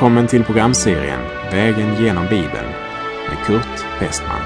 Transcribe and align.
Välkommen 0.00 0.26
till 0.26 0.44
programserien 0.44 1.20
Vägen 1.50 2.02
genom 2.02 2.24
Bibeln 2.24 2.68
med 3.28 3.46
Kurt 3.46 4.00
Westman. 4.00 4.40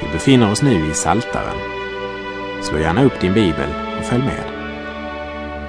Vi 0.00 0.12
befinner 0.12 0.52
oss 0.52 0.62
nu 0.62 0.90
i 0.90 0.94
Saltaren. 0.94 1.56
Slå 2.62 2.78
gärna 2.78 3.04
upp 3.04 3.20
din 3.20 3.34
bibel 3.34 3.68
och 3.98 4.04
följ 4.04 4.22
med. 4.22 4.44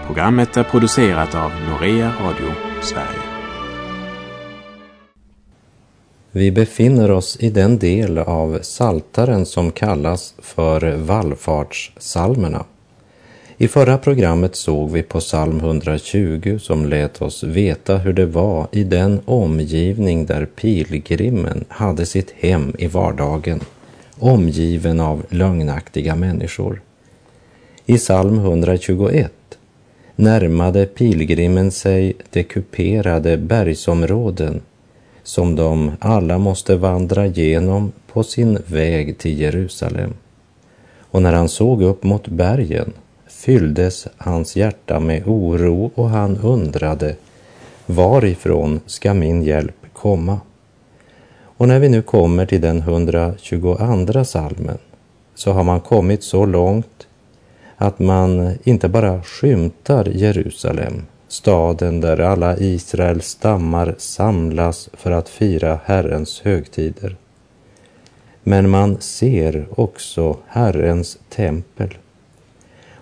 Programmet 0.05 0.57
är 0.57 0.63
producerat 0.63 1.35
av 1.35 1.51
Norea 1.69 2.13
Radio 2.21 2.53
Sverige. 2.81 3.21
Vi 6.31 6.51
befinner 6.51 7.11
oss 7.11 7.37
i 7.39 7.49
den 7.49 7.79
del 7.79 8.17
av 8.17 8.59
Saltaren 8.61 9.45
som 9.45 9.71
kallas 9.71 10.35
för 10.39 10.95
vallfartssalmerna. 10.95 12.65
I 13.57 13.67
förra 13.67 13.97
programmet 13.97 14.55
såg 14.55 14.91
vi 14.91 15.03
på 15.03 15.19
psalm 15.19 15.59
120 15.59 16.57
som 16.61 16.85
lät 16.85 17.21
oss 17.21 17.43
veta 17.43 17.97
hur 17.97 18.13
det 18.13 18.25
var 18.25 18.67
i 18.71 18.83
den 18.83 19.21
omgivning 19.25 20.25
där 20.25 20.45
pilgrimen 20.45 21.65
hade 21.67 22.05
sitt 22.05 22.31
hem 22.31 22.73
i 22.77 22.87
vardagen, 22.87 23.59
omgiven 24.19 24.99
av 24.99 25.25
lögnaktiga 25.29 26.15
människor. 26.15 26.81
I 27.85 27.97
psalm 27.97 28.37
121 28.39 29.31
närmade 30.15 30.85
pilgrimen 30.85 31.71
sig 31.71 32.13
de 32.29 32.43
kuperade 32.43 33.37
bergsområden 33.37 34.61
som 35.23 35.55
de 35.55 35.91
alla 35.99 36.37
måste 36.37 36.75
vandra 36.75 37.25
genom 37.25 37.91
på 38.13 38.23
sin 38.23 38.59
väg 38.67 39.17
till 39.17 39.39
Jerusalem. 39.39 40.13
Och 40.99 41.21
när 41.21 41.33
han 41.33 41.49
såg 41.49 41.83
upp 41.83 42.03
mot 42.03 42.27
bergen 42.27 42.93
fylldes 43.43 44.07
hans 44.17 44.55
hjärta 44.55 44.99
med 44.99 45.27
oro 45.27 45.91
och 45.95 46.09
han 46.09 46.37
undrade 46.37 47.15
varifrån 47.85 48.79
ska 48.85 49.13
min 49.13 49.43
hjälp 49.43 49.75
komma? 49.93 50.39
Och 51.43 51.67
när 51.67 51.79
vi 51.79 51.89
nu 51.89 52.01
kommer 52.01 52.45
till 52.45 52.61
den 52.61 52.77
122 52.77 54.23
salmen 54.25 54.77
så 55.35 55.51
har 55.51 55.63
man 55.63 55.79
kommit 55.79 56.23
så 56.23 56.45
långt 56.45 57.07
att 57.75 57.99
man 57.99 58.57
inte 58.63 58.89
bara 58.89 59.21
skymtar 59.21 60.05
Jerusalem, 60.05 61.05
staden 61.27 62.01
där 62.01 62.19
alla 62.19 62.57
Israels 62.57 63.27
stammar 63.27 63.95
samlas 63.97 64.89
för 64.93 65.11
att 65.11 65.29
fira 65.29 65.79
Herrens 65.85 66.41
högtider. 66.41 67.15
Men 68.43 68.69
man 68.69 68.97
ser 69.01 69.67
också 69.75 70.37
Herrens 70.47 71.17
tempel 71.29 71.97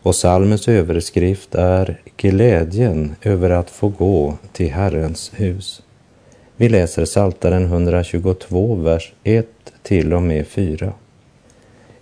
och 0.01 0.15
salmens 0.15 0.67
överskrift 0.67 1.55
är 1.55 2.01
Glädjen 2.17 3.15
över 3.21 3.49
att 3.49 3.69
få 3.69 3.89
gå 3.89 4.37
till 4.51 4.71
Herrens 4.71 5.31
hus. 5.35 5.81
Vi 6.57 6.69
läser 6.69 7.05
Saltaren 7.05 7.63
122, 7.65 8.75
vers 8.75 9.13
1 9.23 9.47
till 9.83 10.13
och 10.13 10.21
med 10.21 10.47
4. 10.47 10.93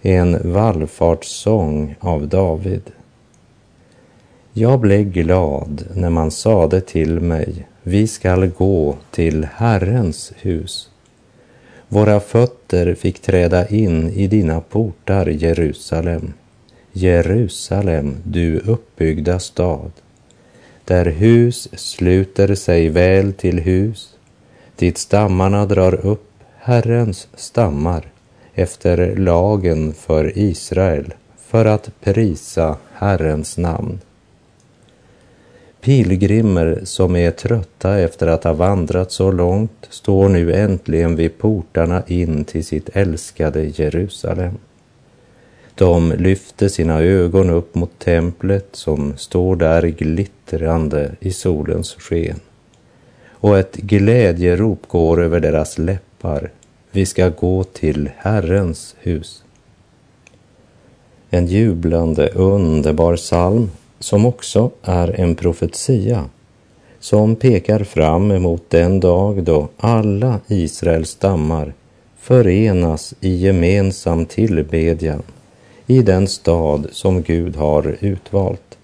En 0.02 0.54
vallfartssång 0.54 1.96
av 2.00 2.28
David. 2.28 2.82
Jag 4.54 4.80
blev 4.80 5.04
glad 5.04 5.86
när 5.94 6.10
man 6.10 6.32
sade 6.32 6.82
till 6.82 7.20
mig, 7.20 7.68
vi 7.84 8.08
skall 8.08 8.48
gå 8.48 8.96
till 9.12 9.48
Herrens 9.54 10.34
hus. 10.36 10.90
Våra 11.88 12.20
fötter 12.20 12.94
fick 12.94 13.20
träda 13.20 13.68
in 13.68 14.10
i 14.10 14.28
dina 14.28 14.62
portar, 14.62 15.26
Jerusalem. 15.26 16.34
Jerusalem, 16.94 18.16
du 18.24 18.60
uppbyggda 18.60 19.40
stad, 19.40 19.92
där 20.86 21.06
hus 21.06 21.70
sluter 21.74 22.56
sig 22.56 22.90
väl 22.90 23.34
till 23.34 23.60
hus, 23.60 24.16
dit 24.76 24.98
stammarna 24.98 25.66
drar 25.66 26.06
upp 26.06 26.30
Herrens 26.58 27.28
stammar 27.36 28.12
efter 28.54 29.16
lagen 29.16 29.94
för 29.94 30.38
Israel 30.38 31.14
för 31.38 31.66
att 31.66 31.92
prisa 32.02 32.78
Herrens 32.94 33.58
namn. 33.58 34.00
Pilgrimer 35.82 36.80
som 36.84 37.16
är 37.16 37.32
trötta 37.32 38.00
efter 38.00 38.28
att 38.28 38.44
ha 38.44 38.54
vandrat 38.54 39.12
så 39.12 39.32
långt 39.32 39.88
står 39.90 40.30
nu 40.30 40.54
äntligen 40.54 41.16
vid 41.16 41.38
portarna 41.38 42.04
in 42.08 42.46
till 42.46 42.66
sitt 42.66 42.90
älskade 42.94 43.64
Jerusalem. 43.64 44.58
De 45.80 46.14
lyfte 46.18 46.70
sina 46.70 47.02
ögon 47.02 47.50
upp 47.50 47.76
mot 47.76 48.00
templet 48.00 48.68
som 48.72 49.14
står 49.18 49.56
där 49.56 49.82
glittrande 49.82 51.12
i 51.20 51.32
solens 51.32 51.96
sken. 52.00 52.40
Och 53.30 53.58
ett 53.58 53.76
glädjerop 53.76 54.80
går 54.88 55.22
över 55.22 55.40
deras 55.40 55.78
läppar. 55.78 56.52
Vi 56.92 57.06
ska 57.06 57.30
gå 57.30 57.64
till 57.64 58.10
Herrens 58.18 58.96
hus. 59.00 59.44
En 61.30 61.48
jublande, 61.48 62.30
underbar 62.30 63.16
psalm 63.16 63.72
som 64.00 64.26
också 64.26 64.72
är 64.84 65.20
en 65.20 65.36
profetia 65.36 66.26
som 67.00 67.36
pekar 67.36 67.84
fram 67.84 68.32
emot 68.32 68.70
den 68.70 69.00
dag 69.00 69.44
då 69.44 69.68
alla 69.78 70.40
Israels 70.48 71.10
stammar 71.10 71.74
förenas 72.18 73.14
i 73.22 73.36
gemensam 73.36 74.26
tillbedjan 74.26 75.24
i 75.90 76.02
den 76.02 76.28
stad 76.28 76.88
som 76.92 77.22
Gud 77.22 77.56
har 77.56 77.98
utvalt. 78.00 78.78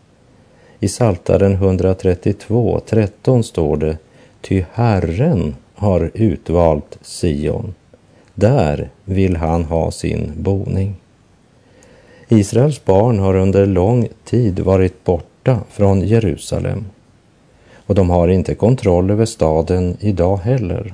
I 0.80 0.88
Saltaren 0.88 1.54
132, 1.54 2.82
13 2.86 3.44
står 3.44 3.78
det, 3.78 3.98
ty 4.42 4.66
Herren 4.74 5.56
har 5.76 6.12
utvalt 6.14 6.98
Sion. 7.02 7.74
Där 8.36 8.90
vill 9.04 9.36
han 9.36 9.66
ha 9.66 9.92
sin 9.92 10.32
boning. 10.36 10.96
Israels 12.28 12.86
barn 12.86 13.20
har 13.20 13.36
under 13.36 13.66
lång 13.66 14.08
tid 14.24 14.60
varit 14.60 15.04
borta 15.04 15.60
från 15.70 16.02
Jerusalem 16.02 16.86
och 17.86 17.96
de 17.96 18.10
har 18.10 18.28
inte 18.28 18.56
kontroll 18.56 19.12
över 19.12 19.26
staden 19.26 19.98
idag 20.00 20.38
heller. 20.38 20.94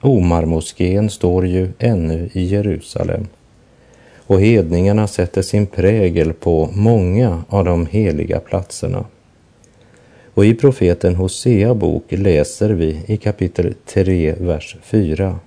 Omarmoskén 0.00 1.10
står 1.10 1.46
ju 1.46 1.72
ännu 1.78 2.30
i 2.32 2.44
Jerusalem 2.44 3.26
och 4.30 4.40
hedningarna 4.40 5.06
sätter 5.06 5.42
sin 5.42 5.66
prägel 5.66 6.32
på 6.32 6.70
många 6.72 7.44
av 7.48 7.64
de 7.64 7.86
heliga 7.86 8.40
platserna. 8.40 9.04
Och 10.34 10.44
i 10.44 10.54
profeten 10.54 11.14
Hosea 11.14 11.74
bok 11.74 12.04
läser 12.08 12.70
vi 12.70 13.00
i 13.06 13.16
kapitel 13.16 13.74
3, 13.86 14.34
vers 14.40 14.76
4. 14.82 15.38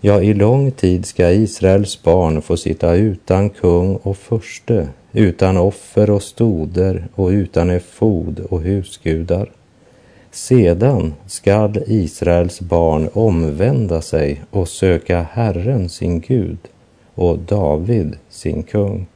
Ja, 0.00 0.22
i 0.22 0.34
lång 0.34 0.70
tid 0.70 1.06
ska 1.06 1.30
Israels 1.30 2.02
barn 2.02 2.42
få 2.42 2.56
sitta 2.56 2.94
utan 2.94 3.50
kung 3.50 3.96
och 3.96 4.16
förste, 4.16 4.88
utan 5.12 5.56
offer 5.56 6.10
och 6.10 6.22
stoder 6.22 7.08
och 7.14 7.28
utan 7.28 7.70
efod 7.70 8.40
och 8.40 8.62
husgudar. 8.62 9.50
Sedan 10.30 11.14
skall 11.26 11.82
Israels 11.86 12.60
barn 12.60 13.08
omvända 13.12 14.00
sig 14.00 14.42
och 14.50 14.68
söka 14.68 15.26
Herren 15.32 15.88
sin 15.88 16.20
Gud 16.20 16.58
och 17.14 17.38
David 17.38 18.18
sin 18.28 18.62
kung. 18.62 19.06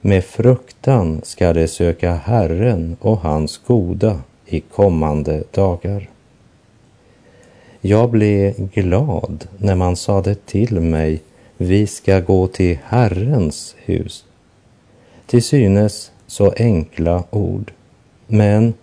Med 0.00 0.24
fruktan 0.24 1.20
ska 1.24 1.52
de 1.52 1.68
söka 1.68 2.14
Herren 2.14 2.96
och 3.00 3.18
hans 3.18 3.58
goda 3.58 4.20
i 4.46 4.60
kommande 4.60 5.44
dagar. 5.50 6.08
Jag 7.80 8.10
blev 8.10 8.70
glad 8.70 9.48
när 9.58 9.74
man 9.74 9.96
sade 9.96 10.34
till 10.34 10.80
mig, 10.80 11.20
vi 11.56 11.86
ska 11.86 12.20
gå 12.20 12.46
till 12.46 12.78
Herrens 12.84 13.74
hus. 13.84 14.24
Till 15.26 15.42
synes 15.42 16.10
så 16.26 16.52
enkla 16.56 17.24
ord, 17.30 17.72
men 18.26 18.74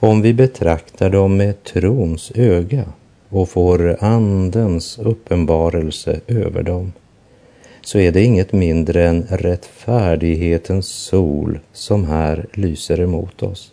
om 0.00 0.22
vi 0.22 0.34
betraktar 0.34 1.10
dem 1.10 1.36
med 1.36 1.64
trons 1.64 2.32
öga 2.34 2.84
och 3.28 3.48
får 3.48 4.04
Andens 4.04 4.98
uppenbarelse 4.98 6.20
över 6.26 6.62
dem, 6.62 6.92
så 7.86 7.98
är 7.98 8.12
det 8.12 8.24
inget 8.24 8.52
mindre 8.52 9.08
än 9.08 9.26
rättfärdighetens 9.30 10.86
sol 10.86 11.58
som 11.72 12.04
här 12.04 12.46
lyser 12.52 13.00
emot 13.00 13.42
oss. 13.42 13.72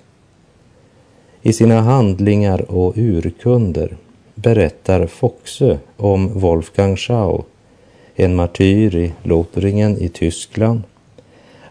I 1.41 1.53
sina 1.53 1.81
handlingar 1.81 2.71
och 2.71 2.93
urkunder 2.97 3.97
berättar 4.35 5.07
Foxe 5.07 5.79
om 5.97 6.39
Wolfgang 6.39 6.97
Schau, 6.97 7.43
en 8.15 8.35
martyr 8.35 8.95
i 8.95 9.13
Lothringen 9.23 9.97
i 9.97 10.09
Tyskland, 10.09 10.81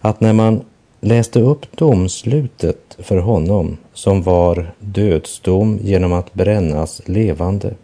att 0.00 0.20
när 0.20 0.32
man 0.32 0.60
läste 1.00 1.40
upp 1.40 1.76
domslutet 1.76 2.96
för 2.98 3.16
honom 3.16 3.76
som 3.92 4.22
var 4.22 4.72
dödsdom 4.78 5.78
genom 5.82 6.12
att 6.12 6.34
brännas 6.34 7.02
levande 7.06 7.74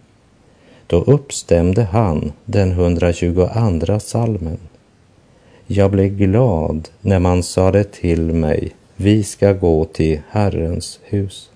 då 0.89 0.97
uppstämde 0.97 1.83
han 1.83 2.33
den 2.45 2.71
122 2.71 4.01
salmen. 4.01 4.59
Jag 5.67 5.91
blev 5.91 6.17
glad 6.17 6.89
när 7.01 7.19
man 7.19 7.43
sade 7.43 7.85
till 7.85 8.21
mig, 8.21 8.71
vi 8.97 9.23
ska 9.23 9.53
gå 9.53 9.85
till 9.85 10.21
Herrens 10.31 11.01
hus. 11.03 11.51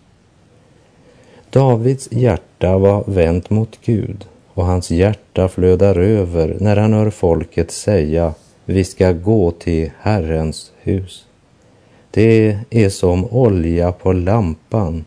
Davids 1.50 2.08
hjärta 2.12 2.78
var 2.78 3.04
vänt 3.06 3.50
mot 3.50 3.78
Gud 3.84 4.26
och 4.54 4.64
hans 4.64 4.90
hjärta 4.90 5.48
flödar 5.48 5.98
över 5.98 6.56
när 6.60 6.76
han 6.76 6.92
hör 6.92 7.10
folket 7.10 7.70
säga 7.70 8.34
vi 8.64 8.84
ska 8.84 9.12
gå 9.12 9.50
till 9.50 9.90
Herrens 10.00 10.72
hus. 10.82 11.26
Det 12.10 12.58
är 12.70 12.88
som 12.88 13.24
olja 13.24 13.92
på 13.92 14.12
lampan 14.12 15.04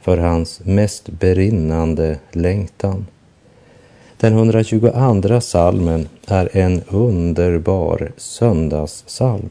för 0.00 0.16
hans 0.16 0.60
mest 0.64 1.08
brinnande 1.08 2.18
längtan. 2.32 3.06
Den 4.20 4.32
122 4.32 5.40
salmen 5.40 6.08
är 6.26 6.48
en 6.52 6.82
underbar 6.88 8.12
söndagssalm. 8.16 9.48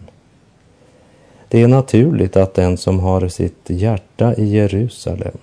Det 1.48 1.62
är 1.62 1.68
naturligt 1.68 2.38
att 2.38 2.54
den 2.54 2.77
som 2.77 3.00
har 3.00 3.27
sitt 3.27 3.69
hjärta 3.69 4.36
i 4.36 4.45
Jerusalem 4.45 5.38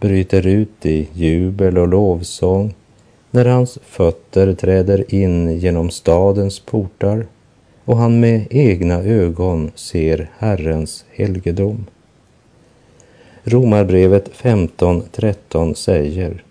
bryter 0.00 0.46
ut 0.46 0.86
i 0.86 1.08
jubel 1.12 1.78
och 1.78 1.88
lovsång 1.88 2.74
när 3.30 3.44
hans 3.44 3.78
fötter 3.82 4.54
träder 4.54 5.14
in 5.14 5.58
genom 5.58 5.90
stadens 5.90 6.60
portar 6.60 7.26
och 7.84 7.96
han 7.96 8.20
med 8.20 8.46
egna 8.50 8.94
ögon 8.94 9.70
ser 9.74 10.30
Herrens 10.38 11.04
helgedom. 11.10 11.86
Romarbrevet 13.44 14.30
15.13 14.32 15.74
säger 15.74 16.42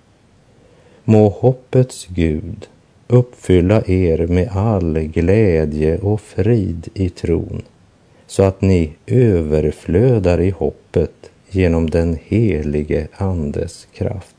Må 1.12 1.30
hoppets 1.30 2.06
Gud 2.16 2.68
uppfylla 3.08 3.82
er 3.88 4.28
med 4.28 4.50
all 4.52 5.00
glädje 5.00 5.98
och 6.00 6.22
frid 6.22 6.88
i 6.94 7.10
tron 7.10 7.62
så 8.28 8.44
att 8.44 8.62
ni 8.62 8.92
överflödar 9.08 10.42
i 10.42 10.50
hoppet 10.50 11.32
genom 11.50 11.90
den 11.90 12.18
helige 12.24 13.08
Andes 13.18 13.88
kraft. 13.94 14.36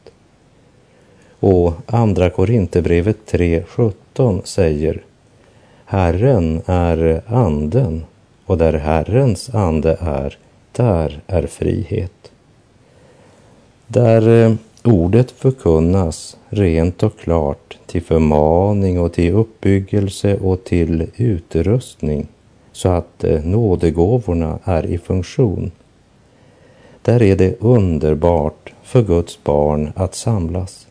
Och 1.41 1.73
Andra 1.87 2.31
Korinthierbrevet 2.31 3.19
3.17 3.27 4.41
säger 4.45 5.03
Herren 5.85 6.63
är 6.67 7.23
anden 7.27 8.05
och 8.47 8.59
där 8.59 8.73
Herrens 8.73 9.55
ande 9.55 9.97
är, 10.01 10.39
där 10.73 11.21
är 11.27 11.47
frihet. 11.47 12.33
Där 13.87 14.45
eh, 14.45 14.55
ordet 14.85 15.31
förkunnas 15.31 16.37
rent 16.49 17.03
och 17.03 17.19
klart 17.19 17.79
till 17.87 18.03
förmaning 18.03 19.01
och 19.01 19.13
till 19.13 19.33
uppbyggelse 19.33 20.37
och 20.37 20.65
till 20.65 21.07
utrustning 21.17 22.27
så 22.73 22.89
att 22.89 23.25
eh, 23.25 23.45
nådegåvorna 23.45 24.59
är 24.65 24.87
i 24.87 24.99
funktion. 24.99 25.71
Där 27.03 27.23
är 27.23 27.37
det 27.37 27.61
underbart 27.61 28.73
för 28.83 29.03
Guds 29.03 29.45
barn 29.45 29.93
att 29.97 30.15
samlas. 30.15 30.87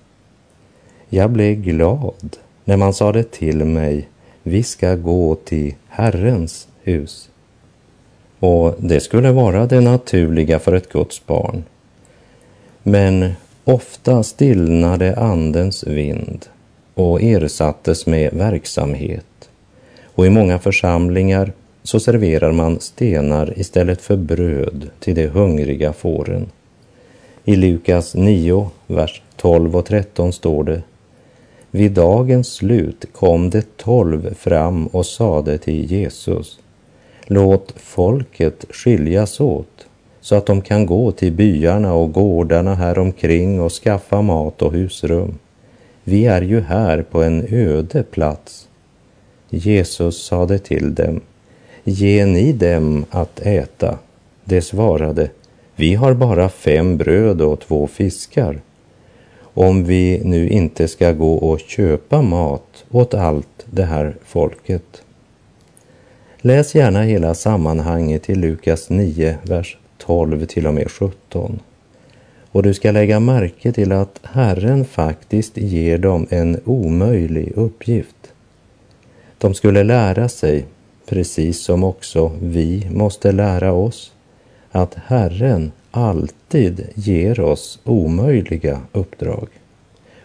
Jag 1.09 1.29
blev 1.29 1.55
glad 1.55 2.37
när 2.65 2.77
man 2.77 2.93
sa 2.93 3.11
det 3.11 3.31
till 3.31 3.65
mig, 3.65 4.07
vi 4.43 4.63
ska 4.63 4.95
gå 4.95 5.35
till 5.35 5.75
Herrens 5.87 6.67
hus. 6.83 7.29
Och 8.39 8.75
det 8.77 8.99
skulle 8.99 9.31
vara 9.31 9.65
det 9.65 9.81
naturliga 9.81 10.59
för 10.59 10.73
ett 10.73 10.89
Guds 10.89 11.25
barn. 11.25 11.63
Men 12.83 13.33
ofta 13.63 14.23
stillnade 14.23 15.15
Andens 15.15 15.83
vind 15.83 16.45
och 16.93 17.21
ersattes 17.21 18.05
med 18.05 18.33
verksamhet. 18.33 19.49
Och 20.05 20.25
i 20.25 20.29
många 20.29 20.59
församlingar 20.59 21.51
så 21.83 21.99
serverar 21.99 22.51
man 22.51 22.79
stenar 22.79 23.59
istället 23.59 24.01
för 24.01 24.15
bröd 24.15 24.89
till 24.99 25.15
de 25.15 25.27
hungriga 25.27 25.93
fåren. 25.93 26.45
I 27.45 27.55
Lukas 27.55 28.15
9, 28.15 28.69
vers 28.87 29.21
12 29.35 29.75
och 29.75 29.85
13 29.85 30.33
står 30.33 30.63
det 30.63 30.81
Vid 31.71 31.91
dagens 31.91 32.53
slut 32.53 33.05
kom 33.11 33.49
det 33.49 33.77
tolv 33.77 34.33
fram 34.33 34.87
och 34.87 35.05
sade 35.05 35.57
till 35.57 35.91
Jesus 35.91 36.59
Låt 37.25 37.73
folket 37.77 38.65
skiljas 38.69 39.39
åt 39.39 39.87
så 40.21 40.35
att 40.35 40.45
de 40.45 40.61
kan 40.61 40.85
gå 40.85 41.11
till 41.11 41.33
byarna 41.33 41.93
och 41.93 42.11
gårdarna 42.11 42.75
här 42.75 42.99
omkring 42.99 43.61
och 43.61 43.71
skaffa 43.71 44.21
mat 44.21 44.61
och 44.61 44.73
husrum. 44.73 45.39
Vi 46.03 46.25
är 46.25 46.41
ju 46.41 46.61
här 46.61 47.01
på 47.01 47.23
en 47.23 47.45
öde 47.49 48.03
plats. 48.03 48.67
Jesus 49.49 50.25
sade 50.25 50.59
till 50.59 50.95
dem 50.95 51.21
Ge 51.83 52.25
ni 52.25 52.53
dem 52.53 53.05
att 53.09 53.39
äta? 53.39 53.97
De 54.43 54.61
svarade, 54.61 55.29
vi 55.75 55.95
har 55.95 56.13
bara 56.13 56.49
fem 56.49 56.97
bröd 56.97 57.41
och 57.41 57.59
två 57.59 57.87
fiskar. 57.87 58.61
Om 59.53 59.83
vi 59.83 60.21
nu 60.23 60.49
inte 60.49 60.87
ska 60.87 61.11
gå 61.11 61.33
och 61.33 61.59
köpa 61.59 62.21
mat 62.21 62.85
åt 62.91 63.13
allt 63.13 63.65
det 63.65 63.83
här 63.85 64.15
folket. 64.25 65.03
Läs 66.41 66.75
gärna 66.75 67.01
hela 67.01 67.33
sammanhanget 67.33 68.29
i 68.29 68.35
Lukas 68.35 68.89
9, 68.89 69.37
vers 69.43 69.77
12 70.01 70.45
till 70.45 70.67
och 70.67 70.73
med 70.73 70.91
17. 70.91 71.59
Och 72.51 72.63
du 72.63 72.73
ska 72.73 72.91
lägga 72.91 73.19
märke 73.19 73.71
till 73.71 73.91
att 73.91 74.19
Herren 74.23 74.85
faktiskt 74.85 75.57
ger 75.57 75.97
dem 75.97 76.27
en 76.29 76.59
omöjlig 76.65 77.51
uppgift. 77.55 78.33
De 79.37 79.53
skulle 79.53 79.83
lära 79.83 80.29
sig 80.29 80.65
precis 81.05 81.63
som 81.63 81.83
också 81.83 82.31
vi 82.41 82.87
måste 82.91 83.31
lära 83.31 83.73
oss 83.73 84.11
att 84.71 84.95
Herren 84.95 85.71
alltid 85.91 86.87
ger 86.95 87.39
oss 87.39 87.79
omöjliga 87.83 88.81
uppdrag. 88.91 89.47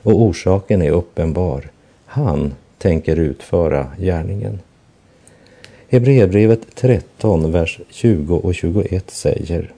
Och 0.02 0.22
orsaken 0.22 0.82
är 0.82 0.90
uppenbar. 0.90 1.70
Han 2.06 2.54
tänker 2.78 3.16
utföra 3.16 3.86
gärningen. 3.98 4.58
Hebreerbrevet 5.88 6.60
13, 6.74 7.52
vers 7.52 7.80
20 7.90 8.36
och 8.36 8.54
21 8.54 9.10
säger 9.10 9.72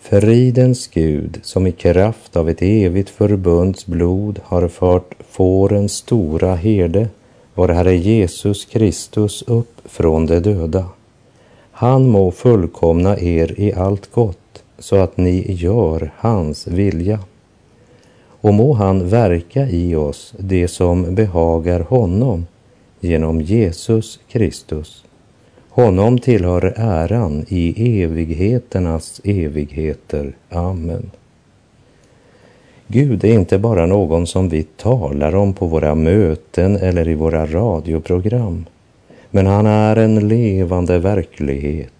Fridens 0.00 0.88
Gud, 0.88 1.40
som 1.42 1.66
i 1.66 1.72
kraft 1.72 2.36
av 2.36 2.48
ett 2.48 2.62
evigt 2.62 3.10
förbunds 3.10 3.86
blod 3.86 4.40
har 4.44 4.68
fört 4.68 5.14
fårens 5.30 5.92
stora 5.92 6.54
herde 6.54 7.08
vår 7.54 7.68
Herre 7.68 7.96
Jesus 7.96 8.64
Kristus 8.64 9.42
upp 9.42 9.80
från 9.84 10.26
de 10.26 10.40
döda. 10.40 10.86
Han 11.72 12.08
må 12.08 12.30
fullkomna 12.30 13.18
er 13.18 13.60
i 13.60 13.72
allt 13.72 14.12
gott 14.12 14.62
så 14.78 14.96
att 14.96 15.16
ni 15.16 15.52
gör 15.52 16.10
hans 16.16 16.66
vilja. 16.66 17.18
Och 18.40 18.54
må 18.54 18.72
han 18.72 19.08
verka 19.08 19.68
i 19.68 19.94
oss 19.94 20.34
det 20.38 20.68
som 20.68 21.14
behagar 21.14 21.80
honom 21.80 22.46
genom 23.00 23.40
Jesus 23.40 24.20
Kristus. 24.28 25.04
Honom 25.68 26.18
tillhör 26.18 26.74
äran 26.76 27.44
i 27.48 28.02
evigheternas 28.02 29.20
evigheter. 29.24 30.32
Amen. 30.48 31.10
Gud 32.86 33.24
är 33.24 33.32
inte 33.32 33.58
bara 33.58 33.86
någon 33.86 34.26
som 34.26 34.48
vi 34.48 34.62
talar 34.62 35.34
om 35.34 35.54
på 35.54 35.66
våra 35.66 35.94
möten 35.94 36.76
eller 36.76 37.08
i 37.08 37.14
våra 37.14 37.46
radioprogram. 37.46 38.66
Men 39.30 39.46
han 39.46 39.66
är 39.66 39.96
en 39.96 40.28
levande 40.28 40.98
verklighet 40.98 41.92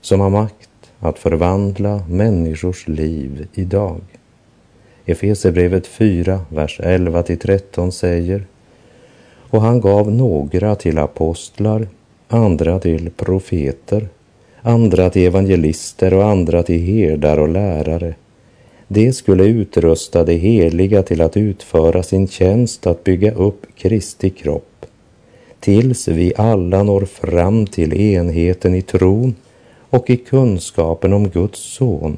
som 0.00 0.20
har 0.20 0.30
makt 0.30 0.70
att 0.98 1.18
förvandla 1.18 2.02
människors 2.08 2.88
liv 2.88 3.48
idag. 3.54 4.00
Efesierbrevet 5.06 5.86
4, 5.86 6.40
vers 6.48 6.80
11 6.82 7.22
till 7.22 7.38
13 7.38 7.92
säger 7.92 8.46
och 9.50 9.62
han 9.62 9.80
gav 9.80 10.12
några 10.12 10.74
till 10.74 10.98
apostlar, 10.98 11.88
andra 12.28 12.78
till 12.78 13.10
profeter, 13.10 14.08
andra 14.62 15.10
till 15.10 15.26
evangelister 15.26 16.14
och 16.14 16.24
andra 16.24 16.62
till 16.62 16.80
herdar 16.80 17.38
och 17.38 17.48
lärare. 17.48 18.14
De 18.88 19.12
skulle 19.12 19.44
utrusta 19.44 20.24
de 20.24 20.38
heliga 20.38 21.02
till 21.02 21.20
att 21.20 21.36
utföra 21.36 22.02
sin 22.02 22.28
tjänst 22.28 22.86
att 22.86 23.04
bygga 23.04 23.34
upp 23.34 23.66
Kristi 23.76 24.30
kropp, 24.30 24.86
tills 25.60 26.08
vi 26.08 26.32
alla 26.36 26.82
når 26.82 27.04
fram 27.04 27.66
till 27.66 27.92
enheten 27.92 28.74
i 28.74 28.82
tron 28.82 29.34
och 29.90 30.10
i 30.10 30.16
kunskapen 30.16 31.12
om 31.12 31.28
Guds 31.28 31.60
son, 31.60 32.16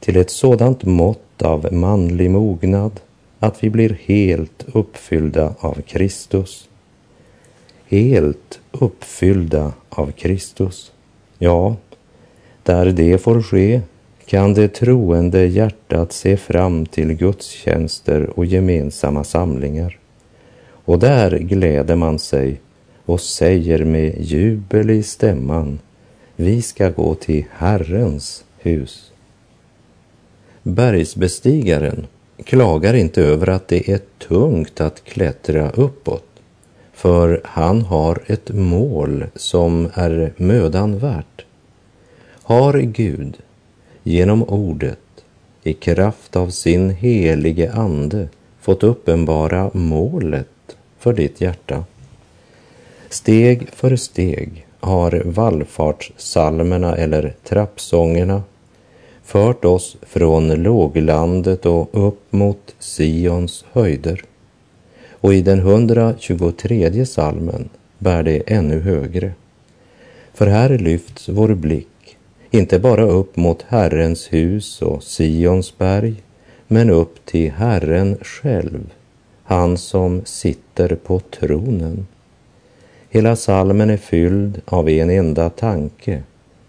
till 0.00 0.16
ett 0.16 0.30
sådant 0.30 0.84
mått 0.84 1.42
av 1.42 1.72
manlig 1.72 2.30
mognad 2.30 3.00
att 3.38 3.64
vi 3.64 3.70
blir 3.70 3.98
helt 4.04 4.64
uppfyllda 4.72 5.54
av 5.58 5.82
Kristus. 5.82 6.68
Helt 7.86 8.60
uppfyllda 8.72 9.72
av 9.88 10.12
Kristus. 10.12 10.92
Ja, 11.38 11.76
där 12.62 12.86
det 12.86 13.18
får 13.18 13.42
ske 13.42 13.80
kan 14.26 14.54
det 14.54 14.68
troende 14.68 15.46
hjärtat 15.46 16.12
se 16.12 16.36
fram 16.36 16.86
till 16.86 17.12
gudstjänster 17.12 18.38
och 18.38 18.46
gemensamma 18.46 19.24
samlingar. 19.24 19.98
Och 20.70 20.98
där 20.98 21.38
gläder 21.38 21.96
man 21.96 22.18
sig 22.18 22.60
och 23.04 23.20
säger 23.20 23.84
med 23.84 24.20
jubel 24.20 24.90
i 24.90 25.02
stämman, 25.02 25.78
vi 26.36 26.62
ska 26.62 26.90
gå 26.90 27.14
till 27.14 27.44
Herrens 27.50 28.44
hus. 28.58 29.12
Bergsbestigaren 30.62 32.06
klagar 32.44 32.94
inte 32.94 33.22
över 33.22 33.48
att 33.48 33.68
det 33.68 33.90
är 33.90 34.00
tungt 34.18 34.80
att 34.80 35.04
klättra 35.04 35.70
uppåt, 35.70 36.26
för 36.92 37.40
han 37.44 37.82
har 37.82 38.22
ett 38.26 38.50
mål 38.50 39.24
som 39.34 39.88
är 39.94 40.32
mödan 40.36 40.98
värt. 40.98 41.44
Har 42.42 42.78
Gud 42.78 43.36
genom 44.02 44.42
ordet 44.42 44.98
i 45.62 45.72
kraft 45.72 46.36
av 46.36 46.50
sin 46.50 46.90
helige 46.90 47.72
ande 47.72 48.28
fått 48.60 48.82
uppenbara 48.82 49.70
målet 49.74 50.76
för 50.98 51.12
ditt 51.12 51.40
hjärta. 51.40 51.84
Steg 53.08 53.68
för 53.72 53.96
steg 53.96 54.66
har 54.80 55.22
vallfartssalmerna 55.24 56.96
eller 56.96 57.34
trappsångerna 57.44 58.42
fört 59.28 59.64
oss 59.64 59.96
från 60.02 60.48
låglandet 60.62 61.66
och 61.66 61.88
upp 62.08 62.32
mot 62.32 62.74
Sions 62.78 63.64
höjder. 63.72 64.22
Och 65.10 65.34
i 65.34 65.42
den 65.42 65.58
123 65.58 67.06
salmen 67.06 67.68
bär 67.98 68.22
det 68.22 68.42
ännu 68.46 68.80
högre. 68.80 69.32
För 70.34 70.46
här 70.46 70.78
lyfts 70.78 71.28
vår 71.28 71.54
blick 71.54 72.16
inte 72.50 72.78
bara 72.78 73.04
upp 73.04 73.36
mot 73.36 73.62
Herrens 73.68 74.32
hus 74.32 74.82
och 74.82 75.02
Sions 75.02 75.78
berg, 75.78 76.22
men 76.68 76.90
upp 76.90 77.26
till 77.26 77.50
Herren 77.50 78.16
själv, 78.22 78.92
han 79.44 79.78
som 79.78 80.22
sitter 80.24 80.94
på 80.94 81.20
tronen. 81.20 82.06
Hela 83.10 83.36
salmen 83.36 83.90
är 83.90 83.96
fylld 83.96 84.60
av 84.64 84.88
en 84.88 85.10
enda 85.10 85.50
tanke, 85.50 86.22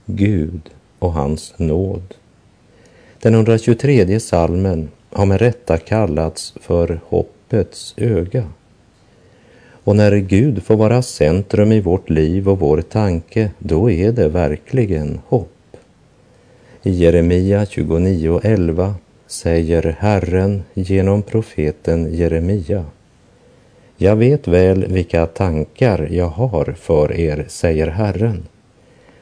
Gud 0.05 0.61
och 0.99 1.13
hans 1.13 1.53
nåd. 1.57 2.15
Den 3.21 3.33
123 3.33 4.19
salmen 4.19 4.89
har 5.09 5.25
med 5.25 5.41
rätta 5.41 5.77
kallats 5.77 6.53
för 6.61 6.99
hoppets 7.05 7.93
öga. 7.97 8.47
Och 9.83 9.95
när 9.95 10.15
Gud 10.15 10.63
får 10.63 10.75
vara 10.75 11.01
centrum 11.01 11.71
i 11.71 11.81
vårt 11.81 12.09
liv 12.09 12.49
och 12.49 12.59
vår 12.59 12.81
tanke, 12.81 13.51
då 13.59 13.91
är 13.91 14.11
det 14.11 14.29
verkligen 14.29 15.19
hopp. 15.27 15.77
I 16.83 16.91
Jeremia 16.91 17.65
29.11 17.65 18.93
säger 19.27 19.95
Herren 19.99 20.63
genom 20.73 21.21
profeten 21.21 22.13
Jeremia. 22.13 22.85
Jag 23.97 24.15
vet 24.15 24.47
väl 24.47 24.85
vilka 24.87 25.25
tankar 25.25 26.07
jag 26.11 26.29
har 26.29 26.75
för 26.79 27.13
er, 27.13 27.45
säger 27.47 27.87
Herren, 27.87 28.47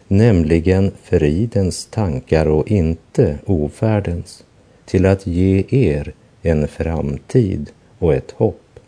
nämligen 0.07 0.91
fridens 1.03 1.85
tankar 1.85 2.45
och 2.45 2.67
inte 2.71 3.37
ofärdens, 3.45 4.43
till 4.85 5.05
att 5.05 5.27
ge 5.27 5.63
er 5.69 6.13
en 6.41 6.67
framtid 6.67 7.69
och 7.99 8.13
ett 8.13 8.31
hopp. 8.31 8.79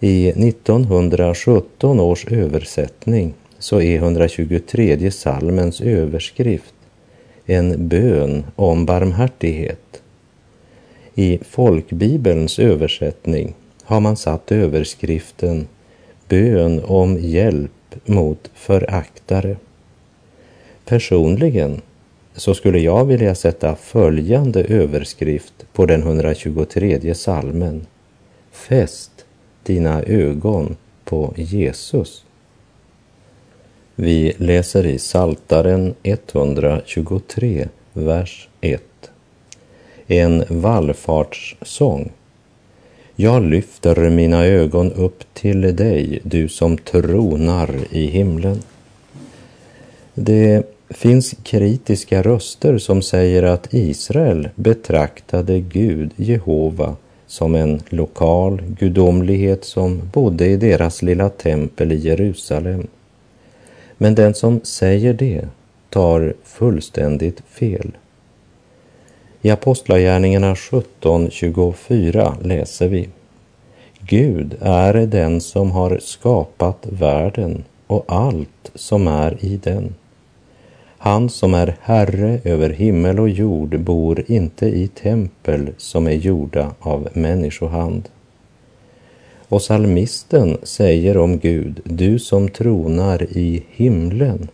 I 0.00 0.28
1917 0.28 2.00
års 2.00 2.26
översättning 2.26 3.34
så 3.58 3.80
är 3.80 3.96
123 3.96 5.10
salmens 5.10 5.80
överskrift 5.80 6.74
en 7.46 7.88
bön 7.88 8.44
om 8.56 8.86
barmhärtighet. 8.86 10.02
I 11.14 11.38
folkbibelns 11.48 12.58
översättning 12.58 13.54
har 13.84 14.00
man 14.00 14.16
satt 14.16 14.52
överskriften 14.52 15.68
Bön 16.28 16.84
om 16.84 17.18
hjälp 17.20 17.94
mot 18.04 18.50
föraktare. 18.54 19.56
Personligen 20.90 21.80
så 22.34 22.54
skulle 22.54 22.78
jag 22.78 23.04
vilja 23.04 23.34
sätta 23.34 23.76
följande 23.76 24.64
överskrift 24.64 25.52
på 25.72 25.86
den 25.86 26.02
123 26.02 27.14
salmen. 27.14 27.86
Fäst 28.52 29.10
dina 29.62 30.02
ögon 30.02 30.76
på 31.04 31.34
Jesus. 31.36 32.24
Vi 33.94 34.32
läser 34.36 34.86
i 34.86 34.98
Saltaren 34.98 35.94
123, 36.02 37.68
vers 37.92 38.48
1. 38.60 38.82
En 40.06 40.44
vallfartssång. 40.48 42.10
Jag 43.16 43.42
lyfter 43.42 44.10
mina 44.10 44.44
ögon 44.44 44.92
upp 44.92 45.34
till 45.34 45.76
dig, 45.76 46.20
du 46.22 46.48
som 46.48 46.78
tronar 46.78 47.74
i 47.90 48.06
himlen. 48.06 48.62
Det 50.14 50.66
finns 50.90 51.34
kritiska 51.42 52.22
röster 52.22 52.78
som 52.78 53.02
säger 53.02 53.42
att 53.42 53.74
Israel 53.74 54.48
betraktade 54.54 55.60
Gud, 55.60 56.10
Jehova, 56.16 56.96
som 57.26 57.54
en 57.54 57.80
lokal 57.88 58.62
gudomlighet 58.78 59.64
som 59.64 60.02
bodde 60.12 60.46
i 60.46 60.56
deras 60.56 61.02
lilla 61.02 61.28
tempel 61.28 61.92
i 61.92 61.96
Jerusalem. 61.96 62.86
Men 63.98 64.14
den 64.14 64.34
som 64.34 64.60
säger 64.62 65.14
det 65.14 65.48
tar 65.90 66.34
fullständigt 66.44 67.40
fel. 67.48 67.96
I 69.42 69.50
Apostlagärningarna 69.50 70.54
17.24 70.54 72.46
läser 72.46 72.88
vi 72.88 73.08
Gud 74.00 74.56
är 74.60 74.94
den 74.94 75.40
som 75.40 75.70
har 75.70 75.98
skapat 75.98 76.86
världen 76.90 77.64
och 77.86 78.04
allt 78.08 78.70
som 78.74 79.08
är 79.08 79.44
i 79.44 79.56
den. 79.56 79.94
Han 81.02 81.30
som 81.30 81.54
är 81.54 81.76
Herre 81.80 82.40
över 82.44 82.70
himmel 82.70 83.20
och 83.20 83.28
jord 83.28 83.80
bor 83.80 84.24
inte 84.26 84.66
i 84.66 84.88
tempel 84.88 85.70
som 85.76 86.06
är 86.06 86.12
gjorda 86.12 86.74
av 86.80 87.08
människohand. 87.12 88.08
Och 89.48 89.62
salmisten 89.62 90.58
säger 90.62 91.16
om 91.16 91.38
Gud, 91.38 91.80
du 91.84 92.18
som 92.18 92.48
tronar 92.48 93.22
i 93.22 93.62
himlen. 93.70 94.48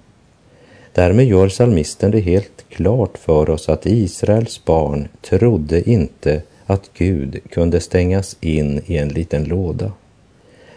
Därmed 0.93 1.27
gör 1.27 1.49
salmisten 1.49 2.11
det 2.11 2.21
helt 2.21 2.65
klart 2.69 3.19
för 3.19 3.51
oss 3.51 3.69
att 3.69 3.87
Israels 3.87 4.65
barn 4.65 5.09
trodde 5.21 5.91
inte 5.91 6.43
att 6.67 6.91
Gud 6.95 7.41
kunde 7.51 7.81
stängas 7.81 8.37
in 8.41 8.83
i 8.87 8.97
en 8.97 9.09
liten 9.09 9.45
låda. 9.45 9.93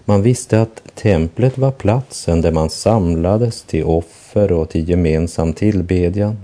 Man 0.10 0.22
visste 0.22 0.62
att 0.62 0.96
templet 0.96 1.58
var 1.58 1.72
platsen 1.72 2.42
där 2.42 2.52
man 2.52 2.70
samlades 2.70 3.62
till 3.64 3.84
offer 3.84 4.52
och 4.52 4.70
till 4.70 4.90
gemensam 4.90 5.54
tillbedjan. 5.54 6.38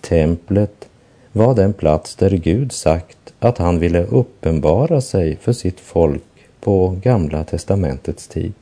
Templet 0.00 0.88
var 1.32 1.54
den 1.54 1.72
plats 1.72 2.16
där 2.16 2.30
Gud 2.30 2.72
sagt 2.72 3.34
att 3.38 3.58
han 3.58 3.78
ville 3.78 4.04
uppenbara 4.04 5.00
sig 5.00 5.36
för 5.36 5.52
sitt 5.52 5.80
folk 5.80 6.22
på 6.60 6.98
Gamla 7.02 7.44
testamentets 7.44 8.28
tid. 8.28 8.54